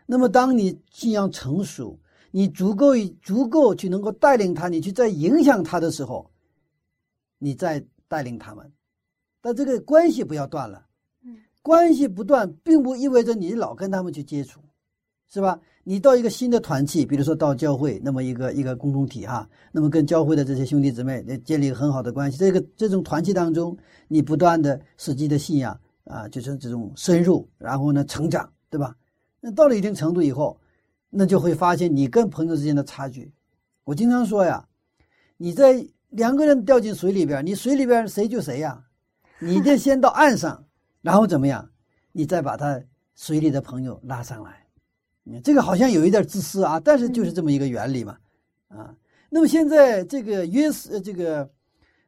[0.06, 2.00] 那么，当你信仰成熟，
[2.32, 6.32] 你足够足够去能够带领他，你去再影响他的时候，
[7.38, 8.72] 你再带领他们，
[9.42, 10.86] 但这个关系不要断了。
[11.63, 14.60] 关系不断，并不意味着你老跟他们去接触，
[15.30, 15.60] 是吧？
[15.86, 22.38] 你到一个新的团体，比如说到教会，那么一个一个共同体哈，那么跟教会的这些兄弟姊妹建立很好的关系。
[22.38, 23.78] 这个这种团体当中，
[24.10, 28.95] 你不断的实际的信仰啊，就是这种深入，然后呢成长，对吧？
[29.39, 30.60] 那到了一定程度以后，
[31.10, 33.32] 那就会发现你跟朋友之间的差距。
[33.86, 34.65] 我经常说呀，
[35.38, 38.84] 你在两个人掉进水里边，你水里边谁救谁呀？
[39.39, 40.65] 你得先到岸上。
[41.04, 41.70] 然后怎么样？
[42.13, 42.82] 你再把他
[43.16, 44.66] 水里的朋友拉上来，
[45.24, 48.18] 你这个好像有一点自私啊，但是就是这么一个原理嘛，
[48.70, 48.96] 啊。
[49.30, 51.50] 那么现在这个约瑟，这个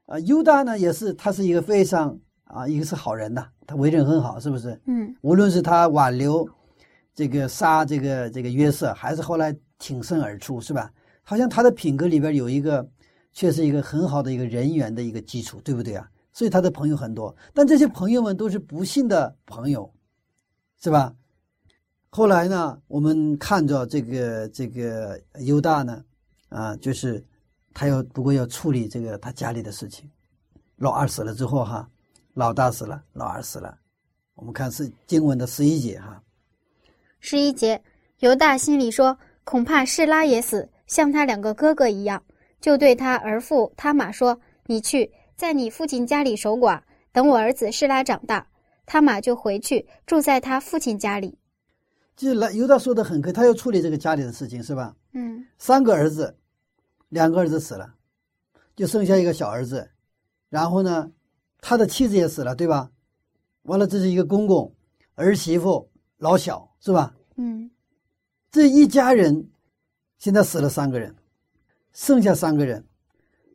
[0.06, 4.80] 啊犹大呢，也是他是一个非常啊，一个是好人呐，他为人很好，是不是？
[4.86, 5.16] 嗯。
[5.22, 6.48] 无论是他挽留
[7.14, 10.92] 这个杀这个这个约瑟，还是后来挺身而出，是吧？
[11.24, 12.88] 好像他的品格里边有一个，
[13.34, 16.08] 却是一个很好的一个人缘的一个基础，对不对啊？
[16.36, 19.90] 所以他的朋友很多，但这些朋友们都是不幸的朋友，
[20.82, 21.16] 是吧？
[22.10, 26.04] 后来呢，我们看着这个这个犹大呢，
[26.50, 27.24] 啊，就是
[27.74, 30.12] 他要不过要处理这个他家里的事情。
[30.76, 31.90] 老二死了之后，哈，
[32.34, 33.78] 老大死了，老二死了。
[34.34, 36.22] 我们看是经文的十一节，哈，
[37.22, 37.82] 十一节，
[38.20, 42.22] 犹大心里说，恐怕示拉也死，像他两个哥哥一样，
[42.60, 46.82] 就对他儿父他玛说：“你去。”在你父亲家里守寡，
[47.12, 48.48] 等我儿子示拉长大，
[48.86, 51.38] 他马就回去住在他父亲家里。
[52.16, 54.96] 就来犹大说的很可，他要处理这个家里的事情，是吧？
[55.12, 55.46] 嗯。
[55.58, 56.38] 三个儿子，
[57.10, 57.96] 两个儿子死了，
[58.78, 59.92] 就剩下一个小儿子。
[60.50, 61.12] 然后呢，
[61.60, 62.90] 他的妻子也死了，对吧？
[63.64, 64.74] 完了，这是一个公公、
[65.16, 67.14] 儿媳妇、老小，是吧？
[67.36, 67.70] 嗯。
[68.50, 69.50] 这一家人
[70.18, 71.14] 现在死了三个人，
[71.92, 72.88] 剩下三个人，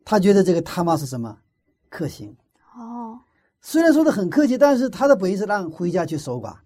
[0.04, 1.38] 他觉得这个他妈是什么？
[1.90, 2.34] 克星
[2.74, 3.18] 哦，
[3.60, 6.56] 虽然说的很客气，但是他的本意是让回家去守寡。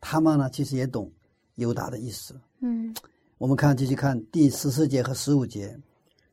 [0.00, 1.10] 他们呢，其实也懂
[1.54, 2.38] 犹大的意思。
[2.60, 2.94] 嗯，
[3.38, 5.74] 我们看继续看第十四节和十五节。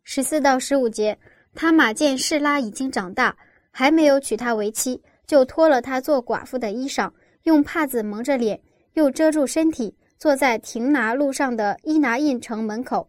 [0.03, 1.17] 十四到十五节，
[1.55, 3.35] 他马见示拉已经长大，
[3.71, 7.09] 还没有娶她为妻，就脱了她做寡妇的衣裳，
[7.43, 8.59] 用帕子蒙着脸，
[8.93, 13.07] 又遮住身体，坐在亭拿路上的伊拿印城门口。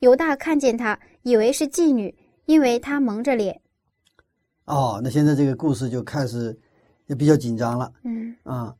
[0.00, 2.14] 犹大看见他，以为是妓女，
[2.44, 3.60] 因为他蒙着脸。
[4.66, 6.58] 哦，那现在这个故事就开始，
[7.06, 7.92] 也比较紧张了。
[8.02, 8.76] 嗯啊，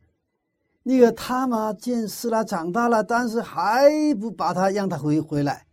[0.83, 5.65] 那个他妈见斯拉长大了，但是还不把他让他回回来，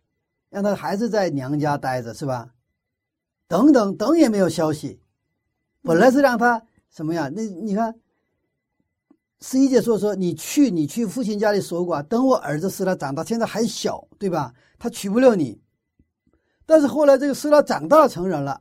[0.50, 2.50] 让他还是在娘家待着，是吧？
[3.48, 5.00] 等等等也没有消息。
[5.82, 7.28] 本来是让他什么呀？
[7.28, 7.94] 那你看，
[9.40, 14.54] 十一姐说说你去你去父亲家里守寡，等我儿子斯拉长大，现在还小，对吧？
[14.78, 15.60] 他娶不了你。
[16.64, 18.60] 但是后来这个斯拉长大成人了，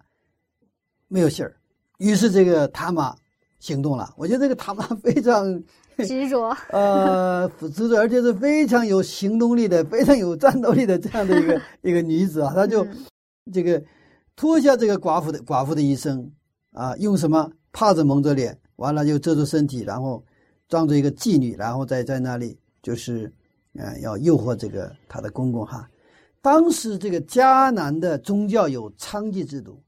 [1.14, 1.56] 没有信儿，
[2.00, 3.16] 于是这个他玛
[3.60, 4.12] 行动了。
[4.18, 5.64] 我觉得这个他玛非常。
[5.96, 12.84] 执着， 呃，执着，而且是非常有行动力的、非常有战斗力的这样的一个 一个女子啊，她就
[13.54, 13.80] 这个
[14.36, 16.28] 脱下这个寡妇的寡妇的衣裳
[16.72, 20.26] 啊，用什么帕子蒙着脸，完了就遮住身体，然后
[20.68, 23.32] 装作一个妓女，然后再在那里就是
[23.78, 25.88] 呃要诱惑这个她的公公哈。
[26.42, 29.80] 当时这个迦南的宗教有娼妓制度，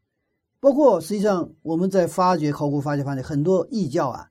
[0.65, 4.27] 包括实际上我们在发掘考古发掘发现很多异教啊。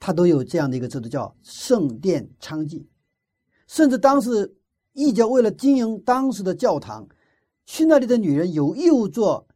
[0.00, 2.84] 他都有这样的一个制度，叫圣殿娼妓，
[3.68, 4.52] 甚至当时
[4.92, 7.06] 异教为了经营当时的教堂，
[7.64, 9.46] 去那里的女人有义务做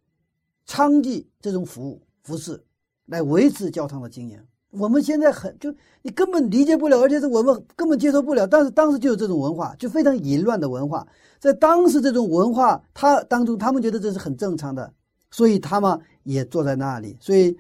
[0.69, 2.63] 娼妓这种服务服饰，
[3.07, 4.41] 来维持教堂的经营。
[4.71, 8.47] 我们现在很就你根本理解不了，而且是我们根本接受不了。
[8.47, 11.05] 但是当时就有这种文化，就非常淫乱的文化，
[11.41, 14.93] 在当时这种文化他当中，他们觉得这是很正常的，
[15.37, 17.57] 所以他们也坐在那里，所以。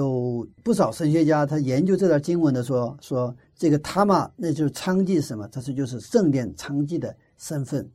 [0.00, 5.46] 有不少神学家，他研究这段经文的说说这个他玛那就是娼妓什么？
[5.48, 7.86] 他是就是圣殿娼妓的身份，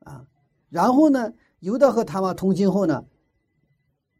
[0.00, 0.22] 啊，
[0.68, 3.02] 然后呢，犹大和他玛通亲后呢，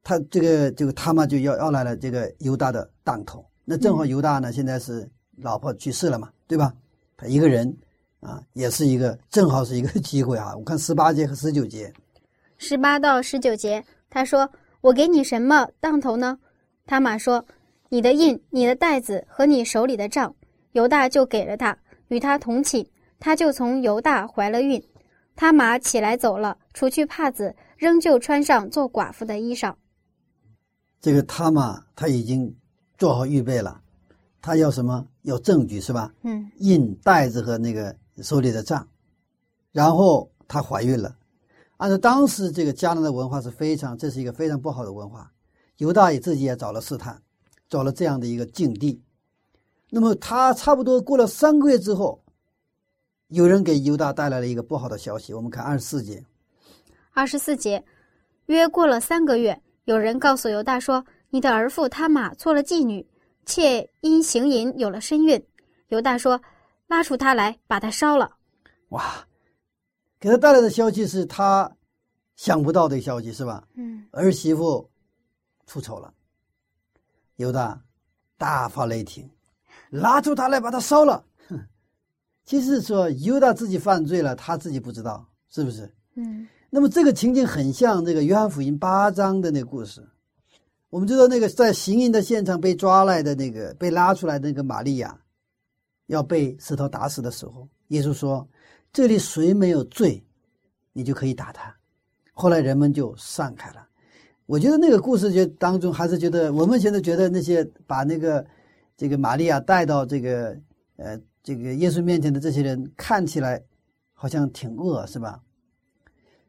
[0.02, 3.44] 他这个这个他玛就要要来了这个犹大的当头。
[3.66, 6.72] 那正好犹大呢现在是老婆去世了嘛，对吧？
[7.14, 7.76] 他一个人
[8.20, 10.56] 啊，也是一个正好是一个机会啊。
[10.56, 11.92] 我看十八节和十九节，
[12.56, 13.84] 十八到十九节，
[14.14, 14.52] 他说
[14.82, 16.38] ：“我给你什么当头呢？”
[16.84, 17.42] 他玛说
[17.88, 20.34] ：“你的印、你的袋子和你手里的账。”
[20.72, 21.74] 犹大就给了他，
[22.08, 22.86] 与他同寝，
[23.18, 24.82] 他就从犹大怀了孕。
[25.34, 29.74] 他玛起来走了，除去帕子，仍旧穿上做寡妇的衣裳。
[31.00, 32.54] 这个他玛他已经
[32.98, 33.80] 做好预备了，
[34.42, 35.06] 他要什么？
[35.22, 36.12] 要证据是吧？
[36.22, 38.86] 嗯，印、袋子和那个手里的账。
[39.72, 41.16] 然后她怀孕了。
[41.82, 45.28] 按照当时这个迦南的文化是非常，这是一个非常不好的文化。
[45.78, 47.20] 犹大也自己也找了试探，
[47.68, 49.02] 找了这样的一个境地。
[49.90, 52.22] 那么他差不多过了三个月之后，
[53.26, 55.34] 有人给犹大带来了一个不好的消息。
[55.34, 56.24] 我们看二十四节。
[57.10, 57.84] 二十四节，
[58.46, 63.04] 约过了三个月，有人告诉犹大说：“你的儿妇他玛做了妓女，
[63.44, 65.44] 妾因行淫有了身孕。”
[65.90, 66.40] 犹大说
[66.86, 68.30] ：“拉出他来，把他烧了。”
[68.90, 69.26] 哇，
[70.22, 71.68] 给他带来的消息是他
[72.36, 73.66] 想不到的消息，是吧？
[73.74, 74.88] 嗯，儿媳妇。
[75.64, 76.12] 出丑了，
[77.36, 77.80] 犹大
[78.36, 79.30] 大发雷霆，
[79.90, 81.24] 拉住他来把他烧了。
[81.48, 81.58] 哼，
[82.44, 85.90] 其实说犹大自己犯罪了，他自己不知道，是不是？
[86.14, 86.46] 嗯。
[86.68, 90.06] 那么这个情景很像这个约翰福音八章的那个故事。
[90.90, 95.18] 我们知道那个在行淫的现场被抓来的那个被拉出来的那个玛利亚，
[96.06, 98.46] 要被石头打死的时候，耶稣说
[98.92, 100.22] ：“这里谁没有罪，
[100.92, 101.74] 你就可以打他。”
[102.34, 103.88] 后来人们就散开了。
[104.46, 108.44] 我觉得那个故事就当中，还是觉得我们现在觉得那些把那个
[108.96, 110.56] 这个玛利亚带到这个
[110.96, 113.62] 呃这个耶稣面前的这些人，看起来
[114.12, 115.40] 好像挺恶，是吧？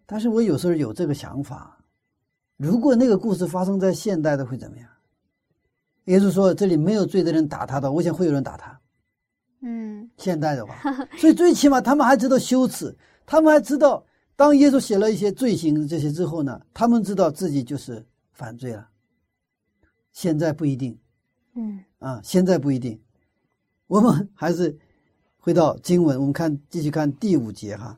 [0.05, 1.77] 但是我有时候有这个想法，
[2.57, 4.89] 如果那个故事发生在现代的会怎么样？
[6.05, 8.77] 耶稣说这里没有罪的人打他的，我想会有人打他。
[9.61, 10.75] 嗯，现代的话，
[11.17, 12.95] 所以最起码他们还知道羞耻，
[13.25, 14.03] 他们还知道。
[14.35, 18.89] 当耶稣写了一些罪行这些之后呢，他们知道自己就是犯罪了。
[20.11, 20.97] 现在不一定，
[21.55, 22.99] 嗯啊，现在不一定。
[23.85, 24.75] 我们还是
[25.37, 27.95] 回到经文，我们看继续看第五节哈。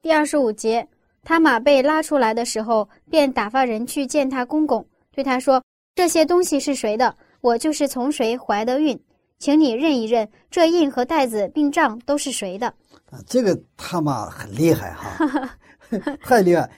[0.00, 0.88] 第二十五节，
[1.22, 5.62] 他马被拉出来的时候，便打发人去见他公公，对他说
[5.94, 7.14] ：“这些东西是谁的？
[7.42, 8.98] 我就是从谁怀的孕，
[9.38, 12.68] 请你认一认，这印和袋子并账都是谁的？”
[13.10, 15.50] 啊，这个他妈很厉害哈。
[16.22, 16.70] 太厉害！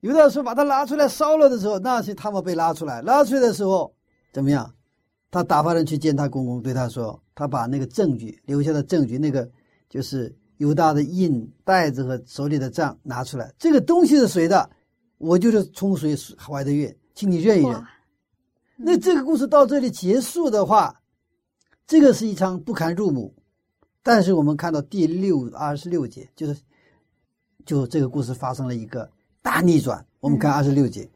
[0.00, 3.02] 有的时候把他拉出来烧了的时候，那是他们被拉出来。
[3.02, 3.92] 拉出来的时候
[4.32, 4.72] 怎么样？
[5.30, 9.48] 他打发人去见他公公，对他说：“他把那个证据留下的证据，那个
[9.88, 13.52] 就是犹大的印袋子和手里的账拿出来。
[13.56, 14.68] 这个东西是谁的？
[15.18, 17.84] 我就是从谁怀的孕，请你认一认。”
[18.76, 20.99] 那这个故事到这里结束的话，
[21.90, 23.34] 这个是一场不堪入目。
[24.00, 26.56] 但是我们看到第六二十六节，就是。
[27.66, 29.08] 就这个故事发生了一个
[29.42, 30.04] 大逆转。
[30.18, 31.08] 我们看二十六节。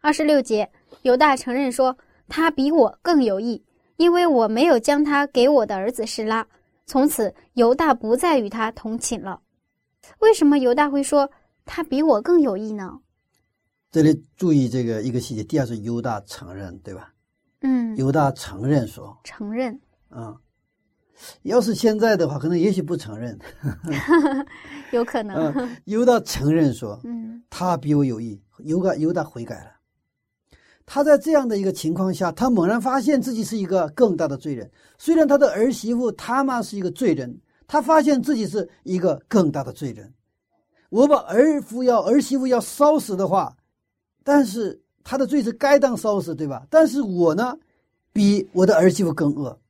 [0.00, 0.68] 二十六节，
[1.02, 1.96] 犹大承认说
[2.26, 3.62] 他比我更有义，
[3.96, 6.44] 因为我没有将他给我的儿子施拉。
[6.86, 9.40] 从此犹大不再与他同寝了。
[10.20, 11.30] 为什么犹大会说
[11.66, 13.00] 他比我更有益呢？
[13.90, 17.12] 这里注意这个一个细节，第二是犹大承认，对吧？
[17.60, 19.78] 嗯，犹大承认说，承认。
[20.08, 20.36] 啊、
[21.42, 23.38] 要是现在的话，可能也许不承认。
[24.92, 25.36] 有可能。
[25.54, 28.40] 嗯，犹大承认说，嗯他比我有意。
[28.64, 29.70] 犹大犹大悔改了。
[30.84, 34.70] 他在这样的一个情况下，他猛然发现自己是一个更大的罪人。
[34.96, 40.12] 虽然他的儿媳妇他妈是一个罪人，他发现自己是一个更大的罪人。
[40.88, 43.54] 我把儿夫要儿媳妇要烧死的话，
[44.24, 46.66] 但是他的罪是该当烧死，对吧？
[46.70, 47.54] 但是我呢，
[48.12, 49.60] 比我的儿媳妇更恶。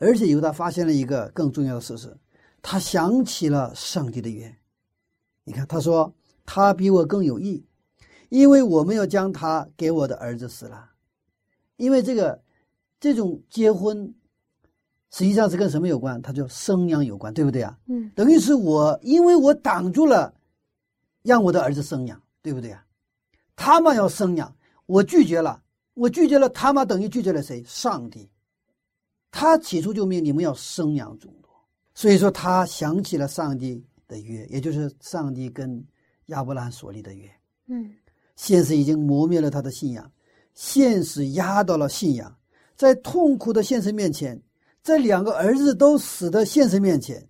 [0.00, 2.16] 而且犹大发现了一个更重要的事实，
[2.62, 4.52] 他想起了上帝的约。
[5.44, 6.12] 你看，他说
[6.46, 7.62] 他比我更有益，
[8.30, 10.90] 因为我们要将他给我的儿子死了。
[11.76, 12.40] 因为这个
[12.98, 14.14] 这种结婚，
[15.10, 16.20] 实际上是跟什么有关？
[16.22, 17.78] 他就生养有关，对不对啊？
[17.86, 20.32] 嗯等于是我，因为我挡住了
[21.22, 22.84] 让我的儿子生养，对不对啊？
[23.54, 27.62] 他们要生养，我拒绝了，我拒绝了，他们等于拒绝了谁？
[27.64, 28.30] 上帝。
[29.30, 31.50] 他起初就命你们要生养众多，
[31.94, 35.84] 所以说他想起了上帝的约，也就是上帝跟
[36.26, 37.30] 亚伯拉罕所立的约。
[37.66, 37.94] 嗯
[38.36, 40.10] 现实已经磨灭了他的信仰，
[40.54, 42.34] 现实压倒了信仰，
[42.74, 44.40] 在痛苦的现实面前，
[44.82, 47.28] 在两个儿子都死的现实面前，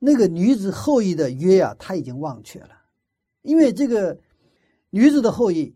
[0.00, 2.70] 那个女子后裔的约呀、他已经忘却了，
[3.42, 4.18] 因为这个
[4.90, 5.72] 女子的后裔，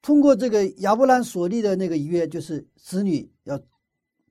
[0.00, 3.60] 通过这个亚伯兰所立的那个约，就是子女要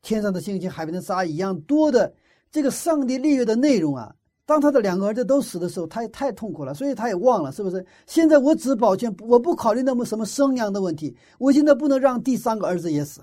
[0.08, 2.14] 天上的星星、海边的沙一样多的
[2.50, 7.86] 这个上帝立约的内容啊，当他的两个儿子都死的时候，他也太痛苦了，所以他也忘了，是不是？
[8.06, 13.20] 现在我只保全，我不考虑那么什么生养的问题，我现在不能让第三个儿子也死。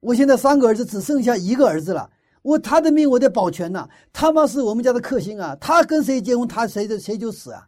[0.00, 2.10] 我现在三个儿子只剩下一个儿子了，
[2.42, 7.64] 我他的命我得保全呐、他妈是我们家的克星啊，他跟谁结婚，他谁的谁就死啊。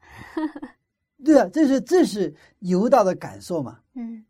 [1.24, 3.78] 对啊，这是这是犹大的感受嘛。
[3.94, 4.24] 嗯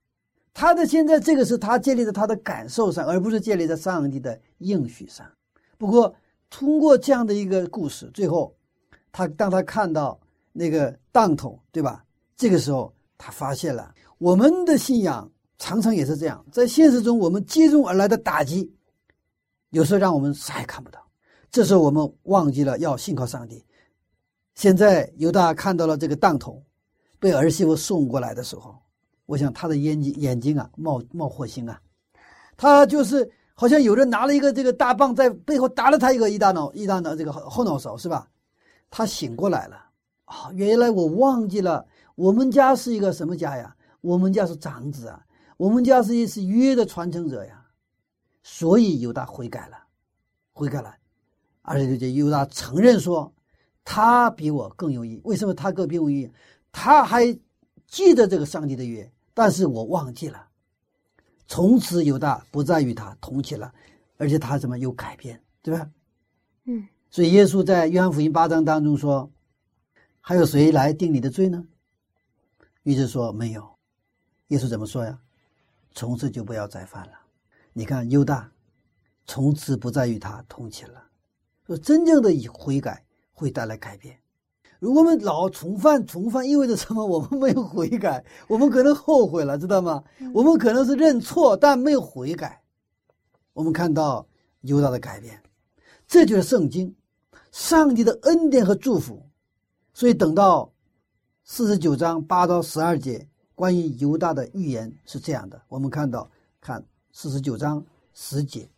[0.55, 5.26] 他的现在这个是他建立在他的感受上，而不是建立在上帝的应许上。
[5.78, 6.14] 不过，
[6.50, 8.55] 通过这样的一个故事，最后，
[9.11, 10.20] 他当他看到
[10.53, 12.05] 那个当头，对吧？
[12.36, 18.70] 这个时候，他发现了我们的信仰常常也是这样，在现实中我们接踵而来的打击，
[19.70, 21.00] 有时候让我们啥也看不到。
[21.50, 23.64] 这时候我们忘记了要信靠上帝。
[24.55, 26.62] 现在犹大看到了这个当头
[27.18, 28.76] 被儿媳妇送过来的时候，
[29.26, 31.80] 我想他的眼睛眼睛啊冒冒火星啊，
[32.56, 38.28] 他就是好像有人拿了一个这个大棒在背后打了他一个一大脑一大脑这个后后脑勺是吧？
[38.90, 39.76] 他醒过来了
[40.26, 43.74] 啊，原来我忘记了我们家是一个什么家呀？
[44.02, 45.24] 我们家是长子啊，
[45.56, 47.64] 我们家是一是约的传承者呀，
[48.42, 49.78] 所以犹大悔改了，
[50.52, 50.94] 悔改了，
[51.62, 53.32] 而且这犹大承认说
[53.84, 55.20] 他比我更有益。
[55.24, 56.30] 为什么他更比我有益？
[56.72, 57.24] 他还
[57.93, 60.49] 记得这个上帝的约，但是我忘记了。
[61.47, 63.70] 从此犹大不再与他同寝了，
[64.16, 65.90] 而且他怎么有改变，对吧？
[66.64, 69.30] 嗯所以耶稣在约翰福音八章当中说
[70.22, 71.62] ：“还有谁来定你的罪呢？”
[72.84, 73.70] 于是说没有。
[74.49, 75.18] 耶稣怎么说呀？
[75.95, 77.12] 从此就不要再犯了。
[77.74, 78.51] 你看犹大，
[79.26, 81.05] 从此不再与他同寝了。
[81.66, 84.18] 说真正的悔改会带来改变。
[84.83, 87.07] 如果我们老重犯重犯，意味着什么？
[87.07, 90.03] 我们没有悔改， 我们可能后悔了，知道吗？
[90.35, 92.61] 我们可能是认错，但没有悔改。
[93.53, 94.26] 我们看到
[94.62, 95.41] 犹大的改变，
[96.09, 96.93] 这就是圣经，
[97.53, 99.24] 上帝的恩典和祝福。
[99.95, 100.68] 所以等到
[101.45, 103.24] 四十九章八到十二节，
[103.55, 105.62] 关于犹大的预言是这样的。
[105.68, 106.28] 我们看到，
[106.61, 107.80] 看四十九章
[108.14, 108.68] 十节，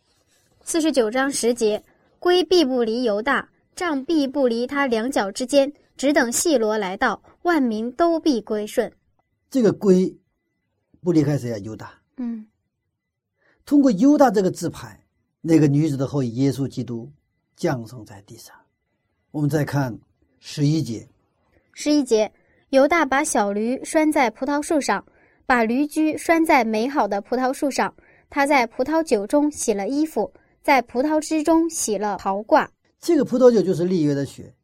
[0.61, 1.83] 四十九章十节，
[2.19, 8.91] 龟必不离犹大，杖必不离他两脚之间，只等细罗来到，万民都必归顺。
[9.49, 10.17] 这个归
[11.01, 11.57] 不离开谁啊？
[11.59, 11.93] 犹大。
[12.17, 12.45] 嗯
[13.65, 15.03] 通过犹大这个字牌，
[15.41, 17.11] 那个女子的后裔耶稣基督
[17.55, 18.55] 降生在地上。
[19.31, 19.97] 我们再看
[20.39, 21.07] 十一节，
[21.73, 22.31] 十一节，
[22.69, 25.05] 犹大把小驴拴在葡萄树上，
[25.45, 27.93] 把驴驹拴在美好的葡萄树上。
[28.29, 30.31] 他在葡萄酒中洗了衣服，
[30.61, 32.67] 在葡萄汁中洗了袍褂。
[32.99, 34.54] 这个葡萄酒就是立约的血。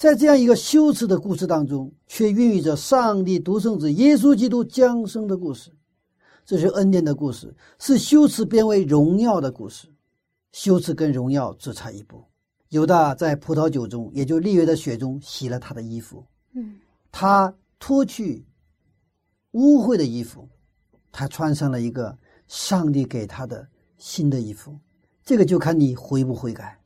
[0.00, 5.70] 在这样一个羞耻的故事当中，却孕育着上帝独生子耶稣基督降生的故事。
[6.46, 9.92] 这是恩典的故事，是羞耻变为荣耀的故事。
[10.52, 12.24] 羞耻跟荣耀只差一步。
[12.70, 16.24] 犹大在葡萄酒中，也就立约的血中洗了他的衣服，
[16.54, 16.80] 嗯
[17.12, 18.42] 他脱去
[19.50, 20.48] 污秽的衣服，
[21.12, 22.16] 他穿上了一个
[22.48, 24.74] 上帝给他的新的衣服。
[25.22, 26.80] 这个就看你悔不悔改。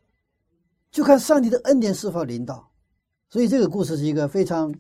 [0.91, 2.69] 就看上帝的恩典是否临到。
[3.29, 4.75] 所以这个故事是一个非常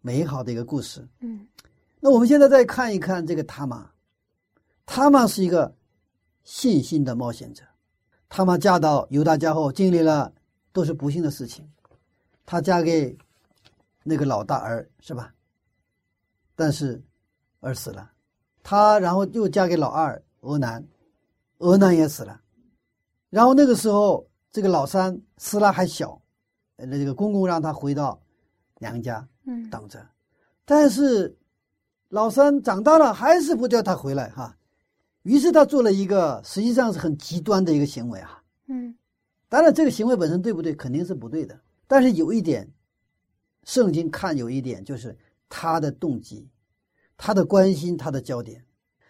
[0.00, 1.06] 美好的一个故事。
[1.20, 1.46] 嗯
[2.00, 3.90] 那我们现在再看一看这个塔玛，
[4.84, 5.74] 塔玛是一个
[6.42, 7.64] 信心的冒险者。
[8.28, 10.32] 塔玛嫁到犹大家后，经历了
[10.72, 11.66] 都是不幸的事情。
[12.44, 13.16] 她嫁给
[14.02, 15.32] 那个老大儿是吧？
[16.54, 17.02] 但是
[17.60, 18.12] 儿死了，
[18.62, 20.86] 她然后又嫁给老二俄南，
[21.58, 22.38] 俄南也死了。
[23.30, 26.20] 然后那个时候，这个老三斯拉还小，呃
[26.76, 28.20] 那这个公公让他回到
[28.78, 30.04] 娘家，嗯等着。
[30.64, 31.36] 但是
[32.08, 34.56] 老三长大了，还是不叫他回来哈。
[35.22, 38.42] 于是他做了一个实际上是很极端的一个行为啊。
[38.66, 38.94] 嗯
[39.48, 41.56] 当然，这个行为本身对不对，肯定是不对的。
[41.86, 42.68] 但是有一点，
[43.62, 45.16] 圣经看有一点，就是
[45.48, 46.48] 他的动机，
[47.16, 48.64] 他的关心，他的焦点，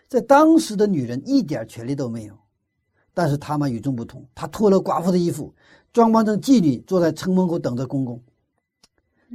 [0.07, 2.39] 在当时的女人一点权利都没有。
[3.15, 5.55] 但是他们与众不同，他脱了寡妇的衣服，
[5.93, 8.21] 装扮成妓女，坐在城门口等着公公。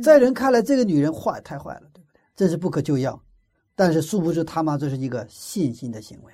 [0.03, 2.19] 在人看来，这个女人坏太坏了，对不对？
[2.35, 3.19] 真是不可救药。
[3.75, 6.33] 但是殊不知，他妈这是一个信心的行为。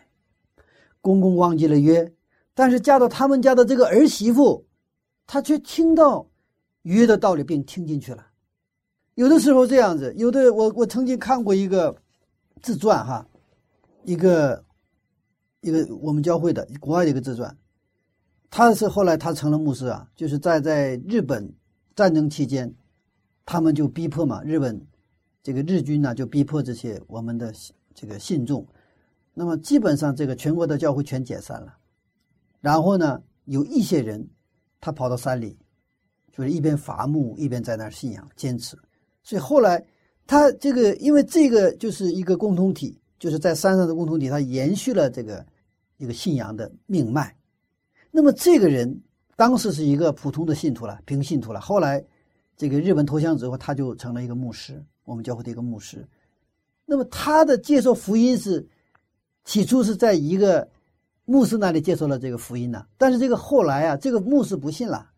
[0.99, 2.11] 公公忘记了约，
[2.55, 4.65] 但是嫁到他们家的这个儿媳妇，
[5.27, 6.27] 她却听到
[6.81, 8.25] 约的道理，并听进去了。
[9.13, 11.95] 有的时候这样子，有的我我曾经看过一个
[12.63, 13.27] 自传哈，
[14.03, 14.64] 一个
[15.65, 17.57] 一个我们教会的国外的一个自传，
[18.51, 21.51] 他是后来他成了牧师啊，就是在在日本
[21.95, 22.71] 战争期间，
[23.45, 24.79] 他们就逼迫嘛，日本
[25.41, 27.51] 这个日军呢就逼迫这些我们的
[27.95, 28.63] 这个信众，
[29.33, 31.75] 那么基本上这个全国的教会全解散了，
[32.61, 34.23] 然后呢有一些人
[34.79, 35.57] 他跑到山里，
[36.31, 38.77] 就是一边伐木一边在那儿信仰坚持，
[39.23, 39.83] 所以后来
[40.27, 45.45] 他这个因为这个就是一个共同体，就是在山上的共同体，他延续了这个
[45.97, 47.35] 一个信仰的命脉。
[48.11, 49.01] 那么这个人
[49.35, 51.59] 当时是一个普通的信徒了，平信徒了。
[51.59, 52.03] 后来
[52.55, 56.07] 这个日本投降之后，他就成了一个牧师，我们教会的一个牧师。
[56.85, 58.65] 那么他的接受福音是
[59.43, 60.67] 起初是在一个
[61.25, 65.09] 牧师那里接受了这个福音呢，但是这个后来啊，这个牧师不信了。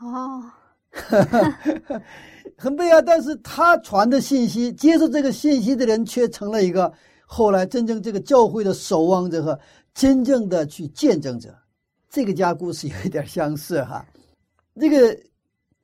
[0.00, 0.42] 哦，
[2.56, 6.92] 很悲哀，但是他传的信息，接受这个信息的人却成了一个
[7.26, 9.58] 后来真正这个教会的守望者和
[9.94, 11.54] 真正的去见证者。
[12.08, 14.04] 这个家故事有一点相似哈，
[14.80, 15.16] 这个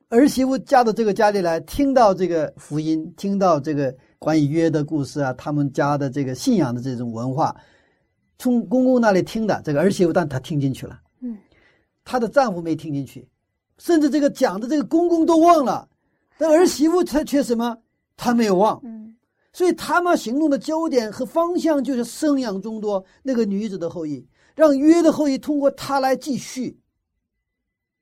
[0.09, 7.55] 儿媳妇嫁到这个家里来，听到这个福音，听到这个关于约的故事啊，他们家的这个信仰的这种文化，
[8.37, 11.37] 从公公那里听的这个儿媳妇，但她听进去了，嗯，
[12.03, 13.25] 她的丈夫没听进去，
[13.77, 15.87] 甚至这个讲的这个公公都忘了，
[16.37, 17.77] 但儿媳妇她却什么？
[18.17, 19.06] 她没有忘，嗯
[19.53, 26.79] 所以他们行动的焦点和方向就是生养众多那个女子的后裔，让约的后裔通过她来继续。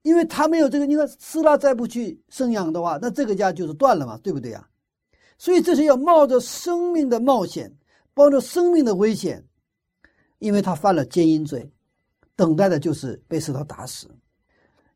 [0.02, 4.70] 因为他没有这个，你看斯拉再不去生养的话，那这个家就是断了嘛，对不对呀？
[5.40, 7.76] 所以这是要冒着生命的冒险，
[8.14, 9.44] 冒着生命的危险，
[10.38, 11.72] 因为他犯了奸淫罪，
[12.36, 14.08] 等待的就是被石头打死。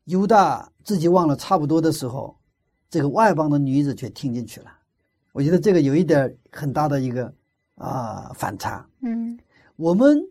[0.04, 2.38] 犹大自己忘了差不多的时候，
[2.88, 4.70] 这个外邦的女子却听进去了。
[5.32, 7.32] 我觉得这个有一点很大的一个
[7.76, 8.86] 啊反差。
[9.00, 9.38] 嗯
[9.76, 10.22] 我们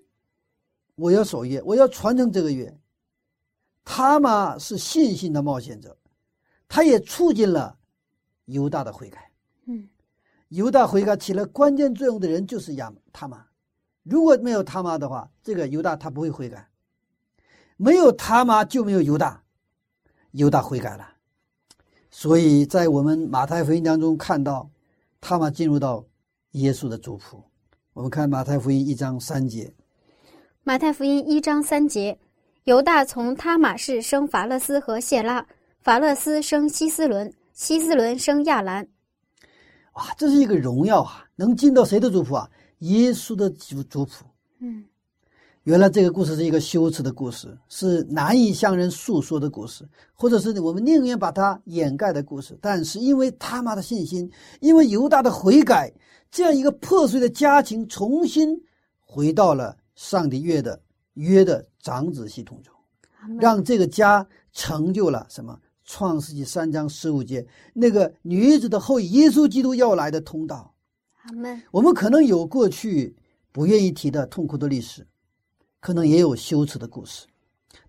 [0.95, 2.71] 我要守约，我要传承这个约。
[3.83, 5.97] 他嘛是信心的冒险者，
[6.67, 7.75] 他也促进了
[8.45, 9.31] 犹大的悔改。
[9.65, 9.87] 嗯
[10.49, 13.45] 犹大悔改起了关键作用的人就是亚他玛。
[14.03, 16.67] 如果没有他妈的话，这个犹大他不会悔改。
[17.77, 19.41] 没有他妈就没有犹大，
[20.31, 21.07] 犹大悔改了。
[22.11, 24.69] 所以在我们马太福音当中看到，
[25.21, 26.05] 他们进入到
[26.51, 27.43] 耶稣的族谱。
[27.93, 29.73] 我们看马太福音一章三节，
[30.63, 32.17] 马太福音一章三节，
[32.63, 35.45] 犹大从他马氏生法勒斯和谢拉，
[35.81, 38.87] 法勒斯生希斯伦，希斯伦生亚兰。
[39.93, 41.25] 哇，这是一个荣耀啊！
[41.35, 42.49] 能进到谁的族谱啊？
[42.79, 44.25] 耶稣的族族谱。
[44.59, 44.85] 嗯
[45.69, 52.57] 原来这个故事是一个羞耻的故事，是难以向人诉说的故事，或者是我们宁愿把它掩盖的故事。
[52.59, 54.27] 但是因为他妈的信心，
[54.61, 55.93] 因为犹大的悔改，
[56.31, 58.59] 这样一个破碎的家庭重新
[58.99, 60.81] 回到了上帝约的
[61.13, 62.73] 约的长子系统中，
[63.39, 65.55] 让这个家成就了什么？
[65.85, 67.45] 创世纪三章十五节
[67.75, 70.73] 那个女子的后裔耶稣基督要来的通道。
[71.69, 73.15] 我们可能有过去
[73.51, 75.05] 不愿意提的痛苦的历史，
[75.79, 77.25] 可能也有羞耻的故事，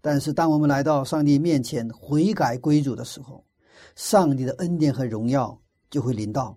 [0.00, 3.44] 但是当我们来到上帝面前悔改归主的时候，
[3.96, 5.60] 上帝的恩典和荣耀
[5.90, 6.56] 就会临到。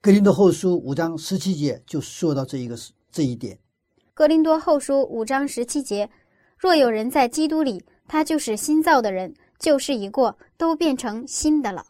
[0.00, 2.76] 格林多后书五章十七节就说到这一个
[3.10, 3.58] 这一点。
[4.14, 6.08] 格林多后书五章十七节：
[6.58, 11.86] 若有人在基督里，他就是新造的人，旧事已过，都变成新的了。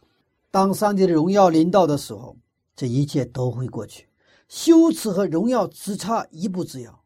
[0.51, 2.35] 当上帝的荣耀临到的时候，
[2.75, 4.07] 这一切都会过去，
[4.47, 7.03] 羞耻和荣耀只差一步之遥。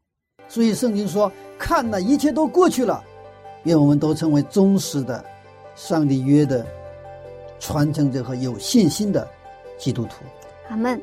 [0.51, 3.01] 所以圣经说：“看呐一切都过去了。”
[3.63, 5.23] 愿我们都成为忠实的
[5.75, 6.65] 上帝约的
[7.57, 9.25] 传承者和有信心的
[9.77, 10.25] 基督徒。
[10.67, 11.01] 阿门。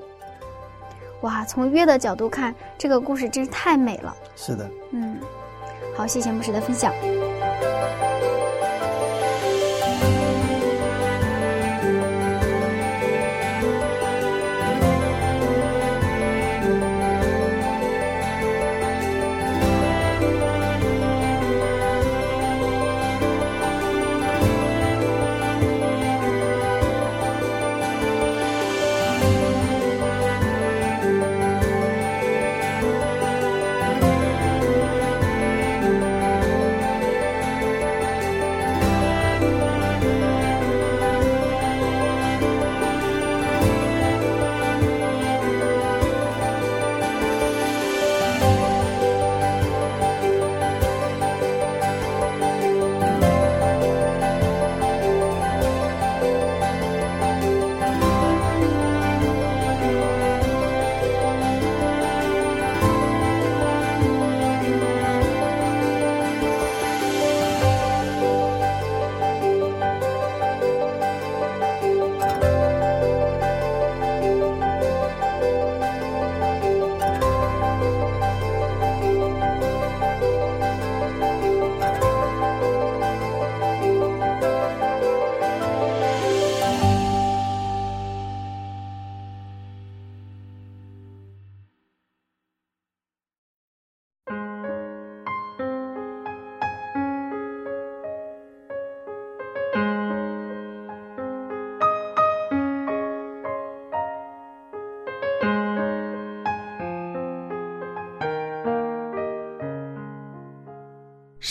[1.23, 4.15] 哇，从约的角度看，这个故事真是太美了。
[4.37, 5.17] 是的，嗯，
[5.97, 6.93] 好，谢谢牧师的分享。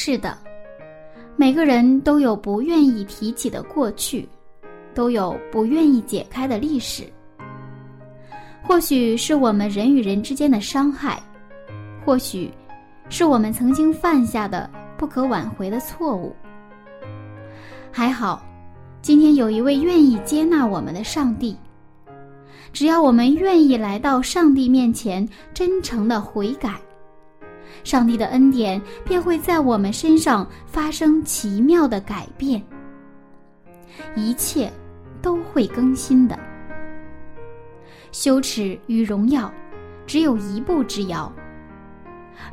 [0.09, 0.37] 是的，
[1.35, 4.25] 每个人都有不愿意提起的过去，
[4.93, 7.03] 都有不愿意解开的历史。
[8.63, 11.21] 或许是我们人与人之间的伤害，
[12.05, 12.49] 或许
[13.09, 16.33] 是我们曾经犯下的不可挽回的错误。
[17.91, 18.41] 还好，
[19.01, 21.57] 今天有一位愿意接纳我们的上帝。
[22.71, 26.79] 只要我们愿意来到上帝面前，真诚的悔改。
[27.83, 32.61] 上帝的恩典便会在我们身上发生奇妙的改变，
[34.15, 34.71] 一切
[35.21, 36.37] 都会更新的。
[38.11, 39.51] 羞耻与荣耀
[40.05, 41.31] 只有一步之遥，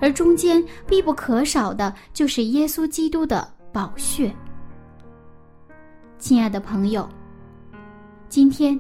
[0.00, 4.34] 而中间必不可少的就是耶稣基督的宝血。
[6.18, 7.08] 亲爱的朋友，
[8.28, 8.78] 今天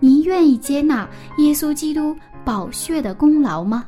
[0.00, 3.86] 您愿意接纳耶稣基督宝血的功劳吗？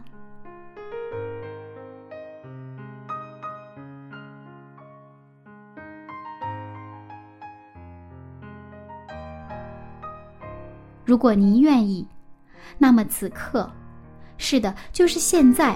[11.09, 12.06] 如果您愿意，
[12.76, 13.66] 那么此刻，
[14.36, 15.74] 是的，就是现在，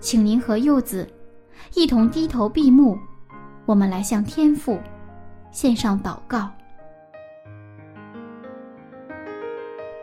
[0.00, 1.06] 请您和柚子
[1.74, 2.98] 一同低头闭目，
[3.66, 4.80] 我们来向天父
[5.50, 6.50] 献上祷告。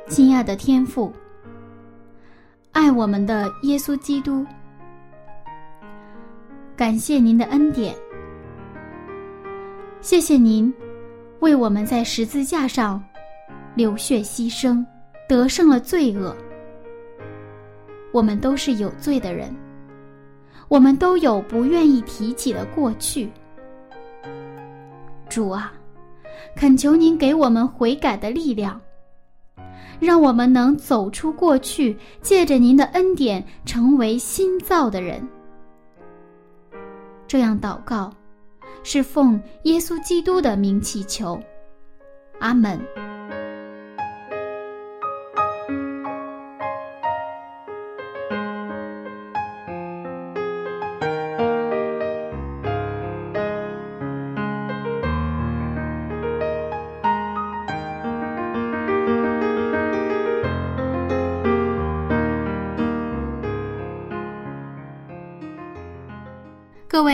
[0.08, 1.12] 亲爱的天父，
[2.72, 4.46] 爱我们的耶稣基督，
[6.76, 7.96] 感谢您的恩典，
[10.02, 10.72] 谢谢您
[11.40, 13.04] 为我们在十字架上。
[13.76, 14.84] 流血牺牲，
[15.28, 16.36] 得胜了罪恶。
[18.12, 19.54] 我们都是有罪的人，
[20.70, 23.30] 我们都有不愿意提起的过去。
[25.28, 25.74] 主啊，
[26.56, 28.80] 恳求您给我们悔改的力量，
[30.00, 35.28] 让我们能走出过去，借着您的恩典成为新造的人。
[37.28, 38.14] 这样祷告，
[38.84, 41.38] 是奉耶稣基督的名祈求。
[42.40, 42.80] 阿门。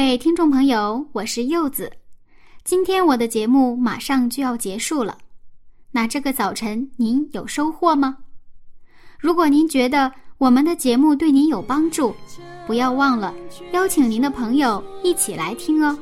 [0.01, 1.91] 各位听众朋友，我是柚子。
[2.63, 5.15] 今天我的节目马上就要结束了，
[5.91, 8.17] 那这个早晨您有收获吗？
[9.19, 12.15] 如果您觉得我们的节目对您有帮助，
[12.65, 13.31] 不要忘了
[13.73, 15.95] 邀请您的朋友一起来听哦。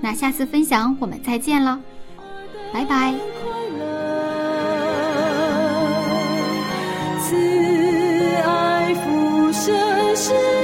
[0.00, 1.80] 那下次分享我们再见了，
[2.72, 3.14] 拜拜！
[7.20, 7.36] 慈
[8.44, 10.61] 爱浮生是。